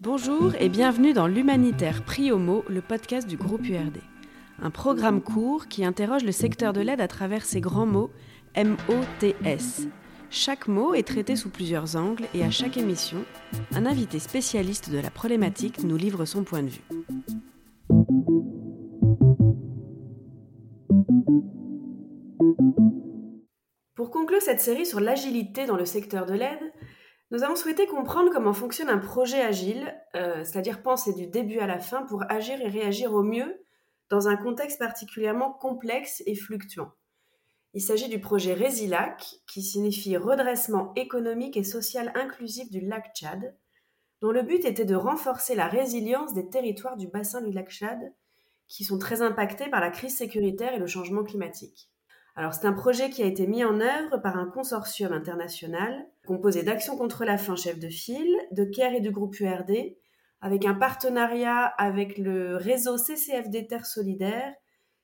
Bonjour 0.00 0.54
et 0.58 0.68
bienvenue 0.68 1.12
dans 1.12 1.26
l'Humanitaire 1.26 2.02
Prix 2.04 2.32
Homo, 2.32 2.64
le 2.68 2.80
podcast 2.80 3.28
du 3.28 3.36
groupe 3.36 3.68
URD. 3.68 3.98
Un 4.60 4.70
programme 4.70 5.20
court 5.20 5.68
qui 5.68 5.84
interroge 5.84 6.24
le 6.24 6.32
secteur 6.32 6.72
de 6.72 6.80
l'aide 6.80 7.00
à 7.00 7.08
travers 7.08 7.44
ses 7.44 7.60
grands 7.60 7.86
mots 7.86 8.10
M-O-T-S. 8.54 9.88
Chaque 10.30 10.68
mot 10.68 10.94
est 10.94 11.06
traité 11.06 11.36
sous 11.36 11.50
plusieurs 11.50 11.96
angles 11.96 12.26
et 12.34 12.42
à 12.42 12.50
chaque 12.50 12.76
émission, 12.76 13.24
un 13.72 13.86
invité 13.86 14.18
spécialiste 14.18 14.90
de 14.90 14.98
la 14.98 15.10
problématique 15.10 15.84
nous 15.84 15.96
livre 15.96 16.24
son 16.24 16.42
point 16.44 16.62
de 16.62 16.70
vue. 16.70 16.84
Pour 24.06 24.12
conclure 24.12 24.40
cette 24.40 24.60
série 24.60 24.86
sur 24.86 25.00
l'agilité 25.00 25.66
dans 25.66 25.74
le 25.74 25.84
secteur 25.84 26.26
de 26.26 26.34
l'aide, 26.34 26.72
nous 27.32 27.42
avons 27.42 27.56
souhaité 27.56 27.88
comprendre 27.88 28.30
comment 28.32 28.52
fonctionne 28.52 28.88
un 28.88 28.98
projet 28.98 29.42
agile, 29.42 29.92
euh, 30.14 30.44
c'est-à-dire 30.44 30.80
penser 30.80 31.12
du 31.12 31.26
début 31.26 31.58
à 31.58 31.66
la 31.66 31.80
fin 31.80 32.04
pour 32.04 32.22
agir 32.28 32.60
et 32.60 32.68
réagir 32.68 33.12
au 33.12 33.24
mieux 33.24 33.60
dans 34.08 34.28
un 34.28 34.36
contexte 34.36 34.78
particulièrement 34.78 35.52
complexe 35.52 36.22
et 36.24 36.36
fluctuant. 36.36 36.92
Il 37.74 37.80
s'agit 37.80 38.08
du 38.08 38.20
projet 38.20 38.54
Résilac, 38.54 39.40
qui 39.48 39.60
signifie 39.60 40.16
redressement 40.16 40.92
économique 40.94 41.56
et 41.56 41.64
social 41.64 42.12
inclusif 42.14 42.70
du 42.70 42.82
lac 42.82 43.12
Tchad, 43.12 43.56
dont 44.22 44.30
le 44.30 44.42
but 44.42 44.64
était 44.64 44.84
de 44.84 44.94
renforcer 44.94 45.56
la 45.56 45.66
résilience 45.66 46.32
des 46.32 46.48
territoires 46.48 46.96
du 46.96 47.08
bassin 47.08 47.42
du 47.42 47.50
lac 47.50 47.72
Tchad, 47.72 48.14
qui 48.68 48.84
sont 48.84 49.00
très 49.00 49.20
impactés 49.20 49.68
par 49.68 49.80
la 49.80 49.90
crise 49.90 50.16
sécuritaire 50.16 50.74
et 50.74 50.78
le 50.78 50.86
changement 50.86 51.24
climatique. 51.24 51.90
Alors 52.38 52.52
c'est 52.52 52.66
un 52.66 52.74
projet 52.74 53.08
qui 53.08 53.22
a 53.22 53.26
été 53.26 53.46
mis 53.46 53.64
en 53.64 53.80
œuvre 53.80 54.18
par 54.18 54.36
un 54.36 54.46
consortium 54.46 55.12
international 55.12 56.06
composé 56.26 56.62
d'Action 56.62 56.98
contre 56.98 57.24
la 57.24 57.38
faim 57.38 57.56
chef 57.56 57.78
de 57.78 57.88
file, 57.88 58.36
de 58.52 58.64
CARE 58.64 58.92
et 58.92 59.00
du 59.00 59.10
groupe 59.10 59.40
URD, 59.40 59.96
avec 60.42 60.66
un 60.66 60.74
partenariat 60.74 61.64
avec 61.64 62.18
le 62.18 62.56
réseau 62.56 62.98
CCFD 62.98 63.66
Terre 63.68 63.86
Solidaire, 63.86 64.52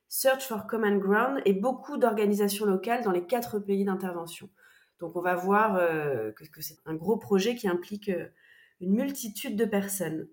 Search 0.08 0.42
for 0.42 0.66
Common 0.66 0.96
Ground 0.96 1.40
et 1.46 1.54
beaucoup 1.54 1.96
d'organisations 1.96 2.66
locales 2.66 3.02
dans 3.02 3.12
les 3.12 3.24
quatre 3.24 3.58
pays 3.58 3.86
d'intervention. 3.86 4.50
Donc 5.00 5.16
on 5.16 5.22
va 5.22 5.34
voir 5.34 5.76
euh, 5.76 6.32
que, 6.32 6.60
c'est 6.60 6.76
un 6.84 6.94
gros 6.94 7.16
projet 7.16 7.54
qui 7.54 7.66
implique 7.66 8.10
euh, 8.10 8.26
une 8.82 8.94
multitude 8.94 9.56
de 9.56 9.64
personnes. 9.64 10.28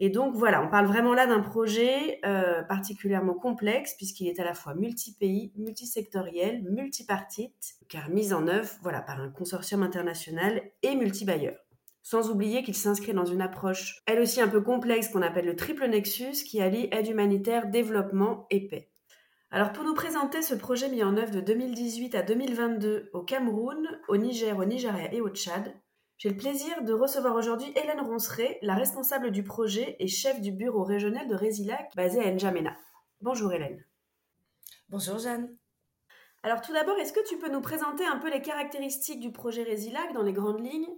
Et 0.00 0.10
donc 0.10 0.34
voilà, 0.34 0.62
on 0.62 0.70
parle 0.70 0.86
vraiment 0.86 1.12
là 1.12 1.26
d'un 1.26 1.40
projet 1.40 2.20
euh, 2.24 2.62
particulièrement 2.62 3.34
complexe 3.34 3.94
puisqu'il 3.96 4.28
est 4.28 4.38
à 4.38 4.44
la 4.44 4.54
fois 4.54 4.74
multi-pays, 4.74 5.52
multisectoriel, 5.56 6.62
multipartite, 6.62 7.74
car 7.88 8.08
mis 8.08 8.32
en 8.32 8.46
œuvre 8.46 8.70
voilà, 8.82 9.02
par 9.02 9.20
un 9.20 9.30
consortium 9.30 9.82
international 9.82 10.62
et 10.82 10.94
multi-bailleur. 10.94 11.56
Sans 12.02 12.30
oublier 12.30 12.62
qu'il 12.62 12.76
s'inscrit 12.76 13.12
dans 13.12 13.26
une 13.26 13.42
approche, 13.42 14.02
elle 14.06 14.20
aussi 14.20 14.40
un 14.40 14.48
peu 14.48 14.62
complexe, 14.62 15.08
qu'on 15.08 15.20
appelle 15.20 15.44
le 15.44 15.56
triple 15.56 15.86
nexus, 15.88 16.44
qui 16.44 16.62
allie 16.62 16.88
aide 16.92 17.08
humanitaire, 17.08 17.66
développement 17.66 18.46
et 18.50 18.66
paix. 18.66 18.88
Alors 19.50 19.72
pour 19.72 19.84
nous 19.84 19.94
présenter 19.94 20.42
ce 20.42 20.54
projet 20.54 20.88
mis 20.88 21.02
en 21.02 21.16
œuvre 21.16 21.32
de 21.32 21.40
2018 21.40 22.14
à 22.14 22.22
2022 22.22 23.10
au 23.14 23.22
Cameroun, 23.22 24.00
au 24.08 24.16
Niger, 24.16 24.56
au 24.58 24.64
Nigeria 24.64 25.12
et 25.12 25.20
au 25.20 25.30
Tchad, 25.30 25.74
j'ai 26.18 26.30
le 26.30 26.36
plaisir 26.36 26.82
de 26.82 26.92
recevoir 26.92 27.36
aujourd'hui 27.36 27.72
Hélène 27.76 28.00
Ronceret, 28.00 28.58
la 28.62 28.74
responsable 28.74 29.30
du 29.30 29.44
projet 29.44 29.94
et 30.00 30.08
chef 30.08 30.40
du 30.40 30.50
bureau 30.50 30.82
régional 30.82 31.28
de 31.28 31.34
Résilac 31.36 31.94
basé 31.94 32.20
à 32.20 32.32
N'Djamena. 32.32 32.76
Bonjour 33.20 33.52
Hélène. 33.52 33.84
Bonjour 34.88 35.20
Jeanne. 35.20 35.56
Alors 36.42 36.60
tout 36.60 36.72
d'abord, 36.72 36.98
est-ce 36.98 37.12
que 37.12 37.24
tu 37.28 37.38
peux 37.38 37.50
nous 37.50 37.60
présenter 37.60 38.04
un 38.04 38.18
peu 38.18 38.30
les 38.32 38.42
caractéristiques 38.42 39.20
du 39.20 39.30
projet 39.30 39.62
Résilac 39.62 40.12
dans 40.12 40.24
les 40.24 40.32
grandes 40.32 40.60
lignes, 40.60 40.92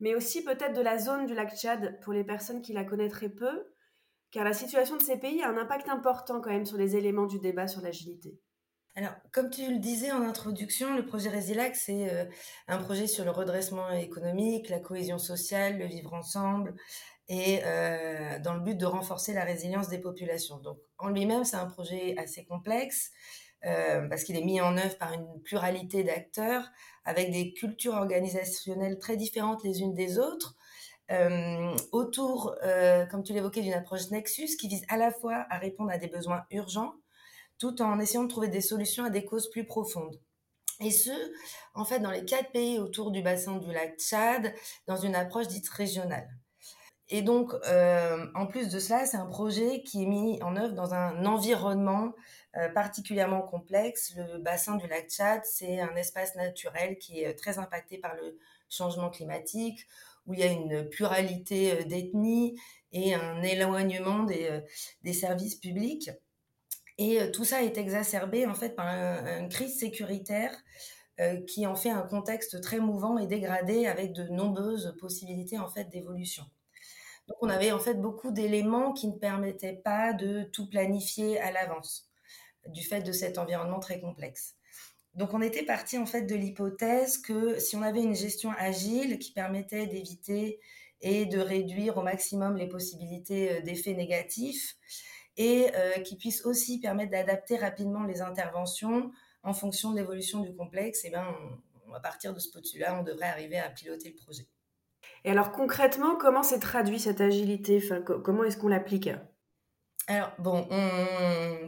mais 0.00 0.16
aussi 0.16 0.42
peut-être 0.42 0.74
de 0.74 0.82
la 0.82 0.98
zone 0.98 1.26
du 1.26 1.34
lac 1.34 1.56
Tchad 1.56 2.00
pour 2.00 2.12
les 2.12 2.24
personnes 2.24 2.60
qui 2.60 2.72
la 2.72 2.82
connaîtraient 2.82 3.28
peu, 3.28 3.68
car 4.32 4.42
la 4.42 4.52
situation 4.52 4.96
de 4.96 5.02
ces 5.02 5.20
pays 5.20 5.40
a 5.40 5.50
un 5.50 5.56
impact 5.56 5.88
important 5.88 6.40
quand 6.40 6.50
même 6.50 6.66
sur 6.66 6.78
les 6.78 6.96
éléments 6.96 7.26
du 7.26 7.38
débat 7.38 7.68
sur 7.68 7.80
l'agilité. 7.80 8.40
Alors, 8.96 9.14
comme 9.32 9.50
tu 9.50 9.68
le 9.68 9.80
disais 9.80 10.12
en 10.12 10.22
introduction, 10.22 10.94
le 10.94 11.04
projet 11.04 11.28
Résilac, 11.28 11.74
c'est 11.74 12.12
euh, 12.12 12.26
un 12.68 12.78
projet 12.78 13.08
sur 13.08 13.24
le 13.24 13.32
redressement 13.32 13.90
économique, 13.90 14.68
la 14.68 14.78
cohésion 14.78 15.18
sociale, 15.18 15.78
le 15.78 15.86
vivre 15.86 16.14
ensemble, 16.14 16.76
et 17.28 17.60
euh, 17.64 18.38
dans 18.38 18.54
le 18.54 18.60
but 18.60 18.76
de 18.76 18.86
renforcer 18.86 19.32
la 19.32 19.42
résilience 19.42 19.88
des 19.88 19.98
populations. 19.98 20.58
Donc, 20.58 20.78
en 20.98 21.08
lui-même, 21.08 21.42
c'est 21.42 21.56
un 21.56 21.66
projet 21.66 22.14
assez 22.18 22.44
complexe, 22.44 23.10
euh, 23.64 24.06
parce 24.08 24.22
qu'il 24.22 24.36
est 24.36 24.44
mis 24.44 24.60
en 24.60 24.76
œuvre 24.76 24.96
par 24.96 25.12
une 25.12 25.42
pluralité 25.42 26.04
d'acteurs, 26.04 26.70
avec 27.04 27.32
des 27.32 27.52
cultures 27.52 27.94
organisationnelles 27.94 29.00
très 29.00 29.16
différentes 29.16 29.64
les 29.64 29.80
unes 29.80 29.94
des 29.94 30.20
autres, 30.20 30.54
autour, 31.92 32.56
comme 33.10 33.22
tu 33.22 33.34
l'évoquais, 33.34 33.60
d'une 33.60 33.74
approche 33.74 34.10
Nexus 34.10 34.56
qui 34.58 34.68
vise 34.68 34.84
à 34.88 34.96
la 34.96 35.10
fois 35.10 35.44
à 35.50 35.58
répondre 35.58 35.90
à 35.90 35.98
des 35.98 36.08
besoins 36.08 36.44
urgents, 36.50 36.94
tout 37.58 37.82
en 37.82 37.98
essayant 38.00 38.24
de 38.24 38.28
trouver 38.28 38.48
des 38.48 38.60
solutions 38.60 39.04
à 39.04 39.10
des 39.10 39.24
causes 39.24 39.50
plus 39.50 39.64
profondes. 39.64 40.20
Et 40.80 40.90
ce, 40.90 41.10
en 41.74 41.84
fait, 41.84 42.00
dans 42.00 42.10
les 42.10 42.24
quatre 42.24 42.50
pays 42.50 42.78
autour 42.78 43.10
du 43.10 43.22
bassin 43.22 43.58
du 43.58 43.72
lac 43.72 43.96
Tchad, 43.98 44.52
dans 44.86 44.96
une 44.96 45.14
approche 45.14 45.48
dite 45.48 45.68
régionale. 45.68 46.28
Et 47.08 47.22
donc, 47.22 47.52
euh, 47.66 48.26
en 48.34 48.46
plus 48.46 48.70
de 48.70 48.78
cela, 48.78 49.04
c'est 49.04 49.18
un 49.18 49.26
projet 49.26 49.82
qui 49.82 50.02
est 50.02 50.06
mis 50.06 50.42
en 50.42 50.56
œuvre 50.56 50.74
dans 50.74 50.94
un 50.94 51.26
environnement 51.26 52.14
euh, 52.56 52.68
particulièrement 52.70 53.42
complexe. 53.42 54.14
Le 54.16 54.38
bassin 54.38 54.76
du 54.76 54.86
lac 54.88 55.10
Tchad, 55.10 55.42
c'est 55.44 55.80
un 55.80 55.94
espace 55.96 56.34
naturel 56.34 56.96
qui 56.98 57.22
est 57.22 57.34
très 57.34 57.58
impacté 57.58 57.98
par 57.98 58.14
le 58.14 58.38
changement 58.70 59.10
climatique, 59.10 59.86
où 60.26 60.32
il 60.34 60.40
y 60.40 60.44
a 60.44 60.46
une 60.46 60.88
pluralité 60.88 61.72
euh, 61.72 61.84
d'ethnies 61.84 62.58
et 62.92 63.14
un 63.14 63.42
éloignement 63.42 64.24
des 64.24 65.12
services 65.12 65.56
publics. 65.56 66.10
Et 66.98 67.30
tout 67.32 67.44
ça 67.44 67.62
est 67.62 67.76
exacerbé 67.76 68.46
en 68.46 68.54
fait 68.54 68.76
par 68.76 68.86
une 68.86 69.48
crise 69.48 69.78
sécuritaire 69.78 70.54
qui 71.46 71.66
en 71.66 71.74
fait 71.74 71.90
un 71.90 72.02
contexte 72.02 72.60
très 72.60 72.78
mouvant 72.78 73.18
et 73.18 73.26
dégradé 73.26 73.86
avec 73.86 74.12
de 74.12 74.24
nombreuses 74.24 74.96
possibilités 75.00 75.58
en 75.58 75.68
fait 75.68 75.84
d'évolution. 75.84 76.44
Donc 77.28 77.38
on 77.40 77.48
avait 77.48 77.72
en 77.72 77.78
fait 77.78 77.94
beaucoup 77.94 78.30
d'éléments 78.30 78.92
qui 78.92 79.08
ne 79.08 79.18
permettaient 79.18 79.80
pas 79.82 80.12
de 80.12 80.44
tout 80.52 80.68
planifier 80.68 81.40
à 81.40 81.50
l'avance 81.52 82.10
du 82.66 82.82
fait 82.82 83.00
de 83.00 83.12
cet 83.12 83.38
environnement 83.38 83.80
très 83.80 84.00
complexe. 84.00 84.54
Donc 85.14 85.32
on 85.32 85.40
était 85.40 85.64
parti 85.64 85.96
en 85.98 86.06
fait 86.06 86.22
de 86.22 86.34
l'hypothèse 86.34 87.18
que 87.18 87.58
si 87.58 87.76
on 87.76 87.82
avait 87.82 88.02
une 88.02 88.16
gestion 88.16 88.50
agile 88.58 89.18
qui 89.18 89.32
permettait 89.32 89.86
d'éviter 89.86 90.60
et 91.00 91.26
de 91.26 91.38
réduire 91.38 91.96
au 91.96 92.02
maximum 92.02 92.56
les 92.56 92.68
possibilités 92.68 93.62
d'effets 93.62 93.94
négatifs, 93.94 94.76
et 95.36 95.70
euh, 95.74 96.00
qui 96.00 96.16
puisse 96.16 96.44
aussi 96.44 96.80
permettre 96.80 97.10
d'adapter 97.10 97.56
rapidement 97.56 98.04
les 98.04 98.20
interventions 98.20 99.10
en 99.42 99.52
fonction 99.52 99.90
de 99.90 99.96
l'évolution 99.96 100.40
du 100.40 100.54
complexe, 100.54 101.04
et 101.04 101.08
eh 101.08 101.10
ben, 101.10 101.26
à 101.94 102.00
partir 102.00 102.32
de 102.32 102.38
ce 102.38 102.50
postulat, 102.50 102.98
on 102.98 103.02
devrait 103.02 103.26
arriver 103.26 103.58
à 103.58 103.68
piloter 103.68 104.10
le 104.10 104.16
projet. 104.16 104.46
Et 105.24 105.30
alors 105.30 105.52
concrètement, 105.52 106.16
comment 106.16 106.42
s'est 106.42 106.60
traduit 106.60 106.98
cette 106.98 107.20
agilité? 107.20 107.80
Enfin, 107.84 108.00
Comment 108.00 108.44
est-ce 108.44 108.56
qu'on 108.56 108.68
l'applique? 108.68 109.10
Alors, 110.06 110.32
bon, 110.38 110.68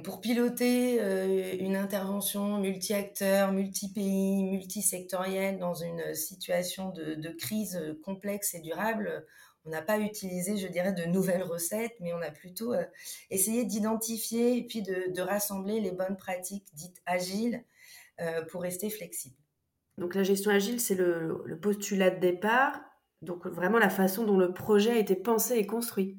pour 0.04 0.20
piloter 0.20 1.00
euh, 1.00 1.56
une 1.58 1.74
intervention 1.74 2.58
multi-acteurs, 2.58 3.50
multi-pays, 3.52 4.44
multi-sectorielle 4.44 5.58
dans 5.58 5.72
une 5.72 6.14
situation 6.14 6.90
de, 6.90 7.14
de, 7.14 7.30
crise 7.30 7.96
complexe 8.04 8.54
et 8.54 8.60
durable, 8.60 9.26
on 9.66 9.70
n'a 9.70 9.82
pas 9.82 9.98
utilisé, 9.98 10.56
je 10.56 10.68
dirais, 10.68 10.92
de 10.92 11.04
nouvelles 11.04 11.42
recettes, 11.42 11.96
mais 12.00 12.14
on 12.14 12.22
a 12.22 12.30
plutôt 12.30 12.72
euh, 12.72 12.84
essayé 13.30 13.64
d'identifier 13.64 14.56
et 14.56 14.62
puis 14.62 14.82
de, 14.82 15.20
rassembler 15.20 15.80
les 15.80 15.90
bonnes 15.90 16.16
pratiques 16.16 16.66
dites 16.74 17.02
agiles 17.04 17.64
euh, 18.20 18.44
pour 18.44 18.62
rester 18.62 18.90
flexible. 18.90 19.34
Donc 19.98 20.14
la 20.14 20.22
gestion 20.22 20.52
agile, 20.52 20.78
c'est 20.78 20.94
le, 20.94 21.58
postulat 21.60 22.10
de 22.10 22.20
départ, 22.20 22.80
donc 23.22 23.46
vraiment 23.46 23.78
la 23.78 23.90
façon 23.90 24.24
dont 24.24 24.38
le 24.38 24.52
projet 24.52 24.92
a 24.92 24.98
été 24.98 25.16
pensé 25.16 25.56
et 25.56 25.66
construit. 25.66 26.16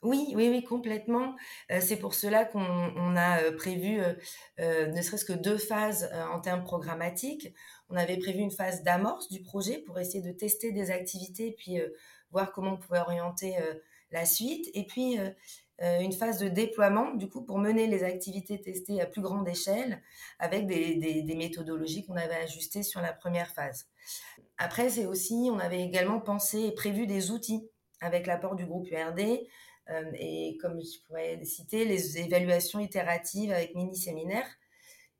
Oui, 0.00 0.32
oui, 0.36 0.48
oui, 0.48 0.62
complètement. 0.62 1.34
Euh, 1.72 1.80
c'est 1.80 1.96
pour 1.96 2.14
cela 2.14 2.44
qu'on 2.44 3.16
a 3.16 3.52
prévu 3.52 4.00
ne 4.58 5.02
serait-ce 5.02 5.24
que 5.24 5.32
deux 5.32 5.58
phases 5.58 6.10
en 6.32 6.40
termes 6.40 6.62
programmatiques. 6.62 7.52
On 7.90 7.96
avait 7.96 8.16
prévu 8.16 8.38
une 8.38 8.52
phase 8.52 8.82
d'amorce 8.82 9.28
du 9.28 9.42
projet 9.42 9.78
pour 9.78 9.98
essayer 9.98 10.22
de 10.22 10.30
tester 10.30 10.72
des 10.72 10.90
activités, 10.90 11.54
puis 11.58 11.80
voir 12.30 12.52
comment 12.52 12.72
on 12.72 12.76
pouvait 12.76 13.00
orienter 13.00 13.58
euh, 13.58 13.74
la 14.10 14.24
suite. 14.26 14.70
Et 14.74 14.84
puis, 14.84 15.18
euh, 15.18 15.30
euh, 15.82 16.00
une 16.00 16.12
phase 16.12 16.38
de 16.38 16.48
déploiement, 16.48 17.14
du 17.14 17.28
coup, 17.28 17.42
pour 17.42 17.58
mener 17.58 17.86
les 17.86 18.02
activités 18.02 18.60
testées 18.60 19.00
à 19.00 19.06
plus 19.06 19.22
grande 19.22 19.48
échelle 19.48 20.02
avec 20.38 20.66
des, 20.66 21.34
méthodologies 21.36 22.04
qu'on 22.04 22.16
avait 22.16 22.34
ajustées 22.34 22.82
sur 22.82 23.00
la 23.00 23.12
première 23.12 23.50
phase. 23.52 23.86
Après, 24.58 24.90
c'est 24.90 25.06
aussi, 25.06 25.48
on 25.52 25.58
avait 25.58 25.82
également 25.82 26.20
pensé 26.20 26.60
et 26.60 26.72
prévu 26.72 27.06
des 27.06 27.30
outils 27.30 27.68
avec 28.00 28.26
l'apport 28.26 28.56
du 28.56 28.66
groupe 28.66 28.88
URD. 28.90 29.40
et 30.14 30.58
comme 30.60 30.80
je 30.80 31.00
pourrais 31.06 31.44
citer, 31.44 31.84
les 31.84 32.18
évaluations 32.18 32.80
itératives 32.80 33.52
avec 33.52 33.74
mini-séminaires, 33.76 34.50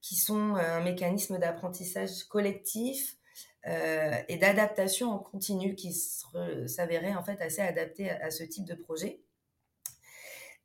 qui 0.01 0.17
sont 0.17 0.57
un 0.57 0.81
mécanisme 0.81 1.39
d'apprentissage 1.39 2.25
collectif 2.25 3.18
et 3.65 4.37
d'adaptation 4.39 5.11
en 5.11 5.19
continu 5.19 5.75
qui 5.75 5.93
s'avérait 5.93 7.15
en 7.15 7.23
fait 7.23 7.41
assez 7.43 7.61
adapté 7.61 8.11
à, 8.11 8.31
ce 8.31 8.45
type 8.45 8.65
de 8.65 8.75
projet. 8.75 9.21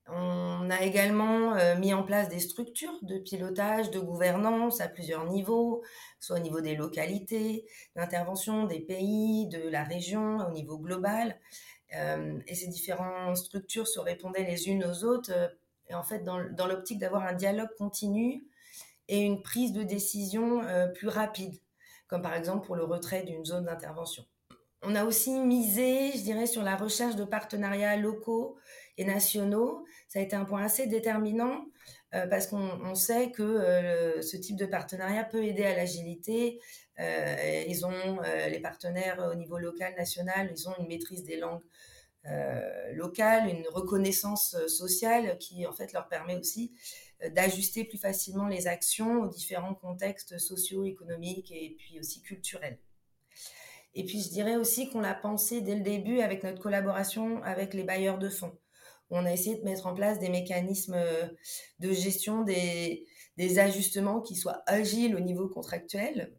On 0.07 0.69
a 0.69 0.81
également 0.83 1.55
mis 1.77 1.93
en 1.93 2.03
place 2.03 2.29
des 2.29 2.39
structures 2.39 2.97
de 3.03 3.17
pilotage, 3.17 3.89
de 3.89 3.99
gouvernance 3.99 4.81
à 4.81 4.87
plusieurs 4.87 5.25
niveaux, 5.25 5.81
soit 6.19 6.37
au 6.37 6.39
niveau 6.39 6.61
des 6.61 6.75
localités, 6.75 7.65
d'intervention 7.95 8.65
des 8.65 8.81
pays, 8.81 9.47
de 9.47 9.69
la 9.69 9.83
région, 9.83 10.39
au 10.47 10.51
niveau 10.51 10.77
global. 10.77 11.39
et 11.91 12.55
ces 12.55 12.67
différentes 12.67 13.37
structures 13.37 13.87
se 13.87 13.99
répondaient 13.99 14.43
les 14.43 14.67
unes 14.67 14.83
aux 14.83 15.03
autres, 15.05 15.31
et 15.89 15.95
en 15.95 16.03
fait 16.03 16.23
dans 16.23 16.67
l'optique 16.67 16.99
d'avoir 16.99 17.23
un 17.23 17.33
dialogue 17.33 17.73
continu 17.77 18.45
et 19.07 19.21
une 19.21 19.41
prise 19.41 19.71
de 19.71 19.83
décision 19.83 20.61
plus 20.95 21.07
rapide, 21.07 21.55
comme 22.13 22.21
par 22.21 22.35
exemple 22.35 22.67
pour 22.67 22.75
le 22.75 22.83
retrait 22.83 23.23
d'une 23.23 23.43
zone 23.43 23.65
d'intervention. 23.65 24.23
On 24.83 24.93
a 24.93 25.03
aussi 25.03 25.31
misé, 25.39 26.11
je 26.11 26.21
dirais, 26.21 26.45
sur 26.45 26.61
la 26.61 26.75
recherche 26.75 27.15
de 27.15 27.23
partenariats 27.23 27.97
locaux 27.97 28.55
et 28.99 29.03
nationaux. 29.03 29.83
Ça 30.07 30.19
a 30.19 30.21
été 30.21 30.35
un 30.35 30.45
point 30.45 30.61
assez 30.63 30.85
déterminant 30.85 31.65
euh, 32.13 32.27
parce 32.27 32.45
qu'on 32.45 32.93
sait 32.93 33.31
que 33.31 33.41
euh, 33.41 34.21
ce 34.21 34.37
type 34.37 34.57
de 34.57 34.67
partenariat 34.67 35.23
peut 35.23 35.43
aider 35.43 35.65
à 35.65 35.75
l'agilité. 35.75 36.59
Euh, 36.99 37.63
ils 37.67 37.83
ont 37.83 38.21
les 38.47 38.59
partenaires 38.59 39.31
au 39.31 39.33
niveau 39.33 39.57
local, 39.57 39.95
national, 39.97 40.53
ils 40.55 40.69
ont 40.69 40.75
une 40.77 40.87
maîtrise 40.87 41.23
des 41.23 41.37
langues 41.37 41.63
locales, 42.93 43.49
une 43.49 43.65
reconnaissance 43.69 44.55
sociale 44.67 45.39
qui 45.39 45.65
en 45.65 45.73
fait 45.73 45.91
leur 45.93 46.07
permet 46.07 46.35
aussi 46.35 46.71
d'ajuster 47.31 47.83
plus 47.85 47.97
facilement 47.97 48.47
les 48.47 48.67
actions 48.67 49.21
aux 49.21 49.27
différents 49.27 49.75
contextes 49.75 50.37
socio-économiques 50.37 51.51
et 51.51 51.75
puis 51.77 51.99
aussi 51.99 52.21
culturels. 52.21 52.79
Et 53.95 54.05
puis 54.05 54.21
je 54.21 54.29
dirais 54.29 54.55
aussi 54.55 54.89
qu'on 54.89 55.01
l'a 55.01 55.13
pensé 55.13 55.61
dès 55.61 55.75
le 55.75 55.81
début 55.81 56.19
avec 56.19 56.43
notre 56.43 56.61
collaboration 56.61 57.41
avec 57.43 57.73
les 57.73 57.83
bailleurs 57.83 58.17
de 58.17 58.29
fonds 58.29 58.57
on 59.13 59.25
a 59.25 59.31
essayé 59.31 59.57
de 59.57 59.63
mettre 59.63 59.85
en 59.87 59.93
place 59.93 60.19
des 60.19 60.29
mécanismes 60.29 60.95
euh, 60.95 61.27
de 61.79 61.91
gestion 61.91 62.43
des, 62.43 63.05
ajustements 63.57 64.21
qui 64.21 64.35
soient 64.35 64.63
agiles 64.67 65.15
au 65.15 65.19
niveau 65.19 65.47
contractuel 65.47 66.33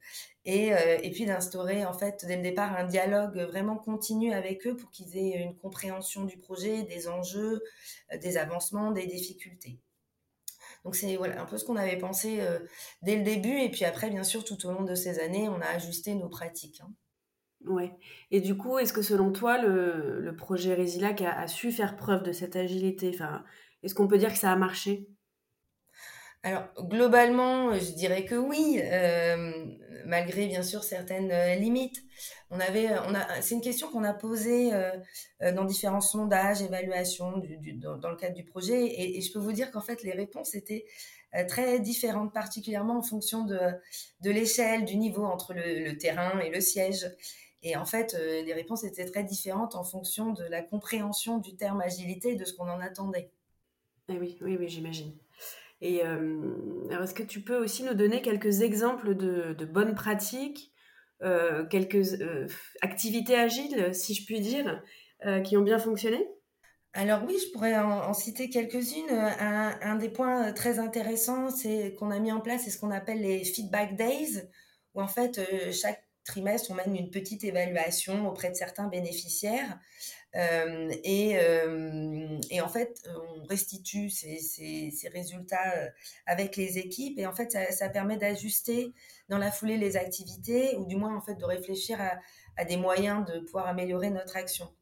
et, 0.44 0.72
euh, 0.72 0.98
et 1.02 1.10
puis 1.10 1.26
d'instaurer 1.26 1.84
en 1.84 1.92
fait 1.92 2.24
dès 2.26 2.36
le 2.36 2.42
départ 2.42 2.76
un 2.76 2.84
dialogue 2.84 3.38
vraiment 3.38 3.76
continu 3.76 4.32
avec 4.32 4.66
eux 4.66 4.76
pour 4.76 4.90
qu'ils 4.90 5.16
aient 5.16 5.42
une 5.42 5.56
compréhension 5.56 6.24
du 6.24 6.38
projet, 6.38 6.82
des 6.84 7.08
enjeux, 7.08 7.62
euh, 8.12 8.18
des 8.18 8.36
avancements, 8.36 8.92
des 8.92 9.06
difficultés. 9.06 9.78
Donc 10.84 10.96
c'est 10.96 11.16
voilà, 11.16 11.40
un 11.40 11.46
peu 11.46 11.56
ce 11.56 11.64
qu'on 11.64 11.76
avait 11.76 11.96
pensé 11.96 12.40
dès 13.02 13.16
le 13.16 13.22
début 13.22 13.58
et 13.58 13.70
puis 13.70 13.86
après 13.86 14.10
bien 14.10 14.22
sûr 14.22 14.44
tout 14.44 14.66
au 14.66 14.72
long 14.72 14.82
de 14.82 14.94
ces 14.94 15.18
années 15.18 15.48
on 15.48 15.60
a 15.60 15.66
ajusté 15.66 16.14
nos 16.14 16.28
pratiques. 16.28 16.82
Hein. 16.82 16.92
Ouais. 17.66 17.92
Et 18.30 18.40
du 18.40 18.56
coup, 18.56 18.78
est-ce 18.78 18.92
que 18.92 19.02
selon 19.02 19.32
toi, 19.32 19.60
le, 19.60 20.20
le 20.20 20.36
projet 20.36 20.74
Resilac 20.74 21.22
a, 21.22 21.46
su 21.48 21.72
faire 21.72 21.96
preuve 21.96 22.22
de 22.22 22.32
cette 22.32 22.56
agilité 22.56 23.10
enfin, 23.14 23.44
Est-ce 23.82 23.94
qu'on 23.94 24.08
peut 24.08 24.18
dire 24.18 24.32
que 24.32 24.38
ça 24.38 24.52
a 24.52 24.56
marché? 24.56 25.08
Alors 26.42 26.64
globalement, 26.78 27.72
je 27.72 27.92
dirais 27.92 28.26
que 28.26 28.34
oui, 28.34 28.78
euh, 28.82 29.64
malgré 30.04 30.46
bien 30.46 30.62
sûr 30.62 30.84
certaines 30.84 31.32
euh, 31.32 31.54
limites. 31.54 32.02
On 32.54 32.60
avait, 32.60 32.86
a, 32.86 33.42
c'est 33.42 33.54
une 33.54 33.60
question 33.60 33.90
qu'on 33.90 34.04
a 34.04 34.14
posée 34.14 34.72
euh, 34.72 34.92
dans 35.52 35.64
différents 35.64 36.00
sondages, 36.00 36.62
évaluations 36.62 37.42
dans, 37.76 38.10
le 38.10 38.16
cadre 38.16 38.34
du 38.34 38.44
projet, 38.44 39.00
et, 39.00 39.20
je 39.20 39.32
peux 39.32 39.40
vous 39.40 39.52
dire 39.52 39.70
qu'en 39.72 39.80
fait 39.80 40.02
les 40.02 40.12
réponses 40.12 40.54
étaient 40.54 40.84
très 41.48 41.80
différentes, 41.80 42.32
particulièrement 42.32 42.98
en 42.98 43.02
fonction 43.02 43.44
de, 43.44 43.58
l'échelle, 44.22 44.84
du 44.84 44.96
niveau 44.96 45.24
entre 45.24 45.52
le, 45.52 45.96
terrain 45.98 46.38
et 46.38 46.50
le 46.50 46.60
siège. 46.60 47.10
Et 47.64 47.76
en 47.76 47.86
fait, 47.86 48.14
euh, 48.14 48.42
les 48.42 48.52
réponses 48.52 48.84
étaient 48.84 49.06
très 49.06 49.24
différentes 49.24 49.74
en 49.74 49.84
fonction 49.84 50.32
de 50.32 50.44
la 50.44 50.62
compréhension 50.62 51.38
du 51.38 51.56
terme 51.56 51.80
agilité 51.80 52.32
et 52.32 52.36
de 52.36 52.44
ce 52.44 52.52
qu'on 52.52 52.68
en 52.68 52.78
attendait. 52.78 53.30
Eh 54.10 54.18
oui, 54.18 54.36
oui, 54.42 54.56
oui, 54.60 54.68
j'imagine. 54.68 55.12
Et 55.80 56.04
euh, 56.04 56.42
alors, 56.90 57.04
est-ce 57.04 57.14
que 57.14 57.22
tu 57.22 57.40
peux 57.40 57.56
aussi 57.56 57.82
nous 57.82 57.94
donner 57.94 58.20
quelques 58.20 58.60
exemples 58.60 59.14
de, 59.14 59.64
bonnes 59.64 59.94
pratiques, 59.94 60.73
euh, 61.22 61.64
quelques 61.66 62.20
activités 62.82 63.36
agiles, 63.36 63.94
si 63.94 64.14
je 64.14 64.24
puis 64.24 64.40
dire, 64.40 64.82
qui 65.44 65.56
ont 65.56 65.62
bien 65.62 65.78
fonctionné? 65.78 66.22
Alors 66.92 67.22
oui, 67.26 67.36
je 67.40 67.50
pourrais 67.52 67.76
en, 67.76 68.12
citer 68.12 68.50
quelques-unes. 68.50 69.10
Un, 69.10 69.78
un, 69.80 69.96
des 69.96 70.10
points 70.10 70.52
très 70.52 70.78
intéressants, 70.78 71.50
c'est 71.50 71.94
qu'on 71.94 72.10
a 72.10 72.18
mis 72.18 72.30
en 72.30 72.40
place 72.40 72.68
ce 72.68 72.78
qu'on 72.78 72.90
appelle 72.90 73.20
les 73.20 73.42
feedback 73.44 73.96
days, 73.96 74.42
où 74.94 75.00
en 75.00 75.08
fait 75.08 75.40
chaque 75.72 76.04
trimestre, 76.24 76.70
on 76.70 76.74
mène 76.74 76.96
une 76.96 77.10
petite 77.10 77.44
évaluation 77.44 78.28
auprès 78.28 78.50
de 78.50 78.54
certains 78.54 78.88
bénéficiaires. 78.88 79.78
Et, 80.34 81.38
en 82.60 82.68
fait, 82.68 83.08
on 83.38 83.44
restitue 83.44 84.10
ces, 84.10 85.08
résultats 85.12 85.90
avec 86.26 86.56
les 86.56 86.78
équipes. 86.78 87.18
Et 87.18 87.26
en 87.26 87.34
fait, 87.34 87.56
ça, 87.70 87.88
permet 87.88 88.16
d'ajuster 88.16 88.92
dans 89.28 89.38
la 89.38 89.50
foulée 89.50 89.76
les 89.76 89.96
activités 89.96 90.76
ou 90.76 90.86
du 90.86 90.96
moins 90.96 91.16
en 91.16 91.20
fait 91.20 91.34
de 91.34 91.44
réfléchir 91.44 91.98
à, 92.56 92.64
des 92.64 92.76
moyens 92.76 93.24
de 93.26 93.40
pouvoir 93.40 93.66
améliorer 93.66 94.10
notre 94.10 94.36
action. 94.36 94.72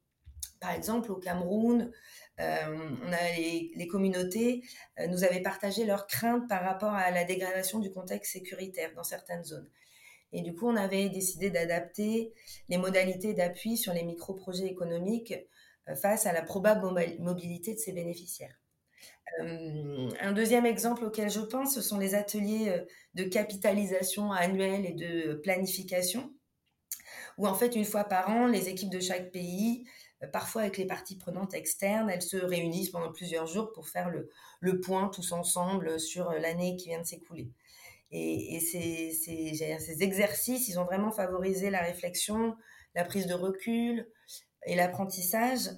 Par 0.61 0.73
exemple, 0.73 1.11
au 1.11 1.17
Cameroun, 1.17 1.91
les 2.39 3.87
communautés 3.91 4.63
nous 5.09 5.25
avaient 5.25 5.43
partagé 5.43 5.85
leurs 5.85 6.07
craintes 6.07 6.49
par 6.49 6.63
rapport 6.63 6.95
à 6.95 7.11
la 7.11 7.25
dégradation 7.25 7.79
du 7.79 7.91
contexte 7.91 8.33
sécuritaire 8.33 8.93
dans 8.95 9.05
certaines 9.05 9.45
zones. 9.45 9.69
Et 10.33 10.41
du 10.41 10.55
coup, 10.55 10.69
on 10.69 10.77
avait 10.77 11.09
décidé 11.11 11.51
d'adapter 11.51 12.33
les 12.69 12.79
modalités 12.79 13.35
d'appui 13.35 13.77
sur 13.77 13.93
les 13.93 14.03
micro-projets 14.03 14.67
économiques 14.67 15.35
euh, 15.89 15.95
face 15.95 16.27
à 16.27 16.33
la 16.33 16.43
probable 16.43 16.83
mobilité 17.19 17.75
de 17.75 17.79
ces 17.79 17.93
bénéficiaires. 17.93 18.59
Euh, 19.41 20.11
un 20.21 20.33
deuxième 20.33 20.67
exemple 20.67 21.05
auquel 21.05 21.31
je 21.31 21.41
pense, 21.41 21.75
ce 21.75 21.83
sont 21.83 21.99
les 21.99 22.15
ateliers 22.15 22.69
euh, 22.69 22.85
de 23.15 23.25
capitalisation 23.25 24.33
annuelle 24.33 24.87
et 24.87 24.93
de 24.93 25.35
planification, 25.35 26.33
où 27.39 27.47
en 27.47 27.55
fait, 27.55 27.77
une 27.77 27.85
fois 27.85 28.05
par 28.05 28.31
an, 28.31 28.47
les 28.47 28.69
équipes 28.69 28.91
de 28.91 29.01
chaque 29.01 29.33
pays, 29.33 29.85
parfois 30.33 30.63
avec 30.63 30.77
les 30.77 30.87
parties 30.87 31.17
prenantes 31.17 31.55
externes, 31.55 32.09
elles 32.09 32.23
se 32.23 32.37
réunissent 32.37 32.91
pendant 32.91 33.11
plusieurs 33.11 33.47
jours 33.47 33.73
pour 33.73 33.89
faire 33.89 34.13
le 34.61 34.81
point 34.81 35.09
tous 35.09 35.33
ensemble 35.33 35.99
sur 35.99 36.31
l'année 36.31 36.77
qui 36.77 36.91
vient 36.91 37.01
de 37.01 37.07
s'écouler. 37.07 37.51
Et, 38.15 38.61
ces, 38.61 39.13
ces, 39.13 40.03
exercices, 40.03 40.69
ils 40.69 40.79
ont 40.79 40.85
vraiment 40.85 41.11
favorisé 41.11 41.71
la 41.71 41.81
réflexion, 41.81 42.55
la 42.95 43.05
prise 43.05 43.27
de 43.27 43.33
recul 43.33 44.07
et 44.67 44.75
l'apprentissage. 44.75 45.71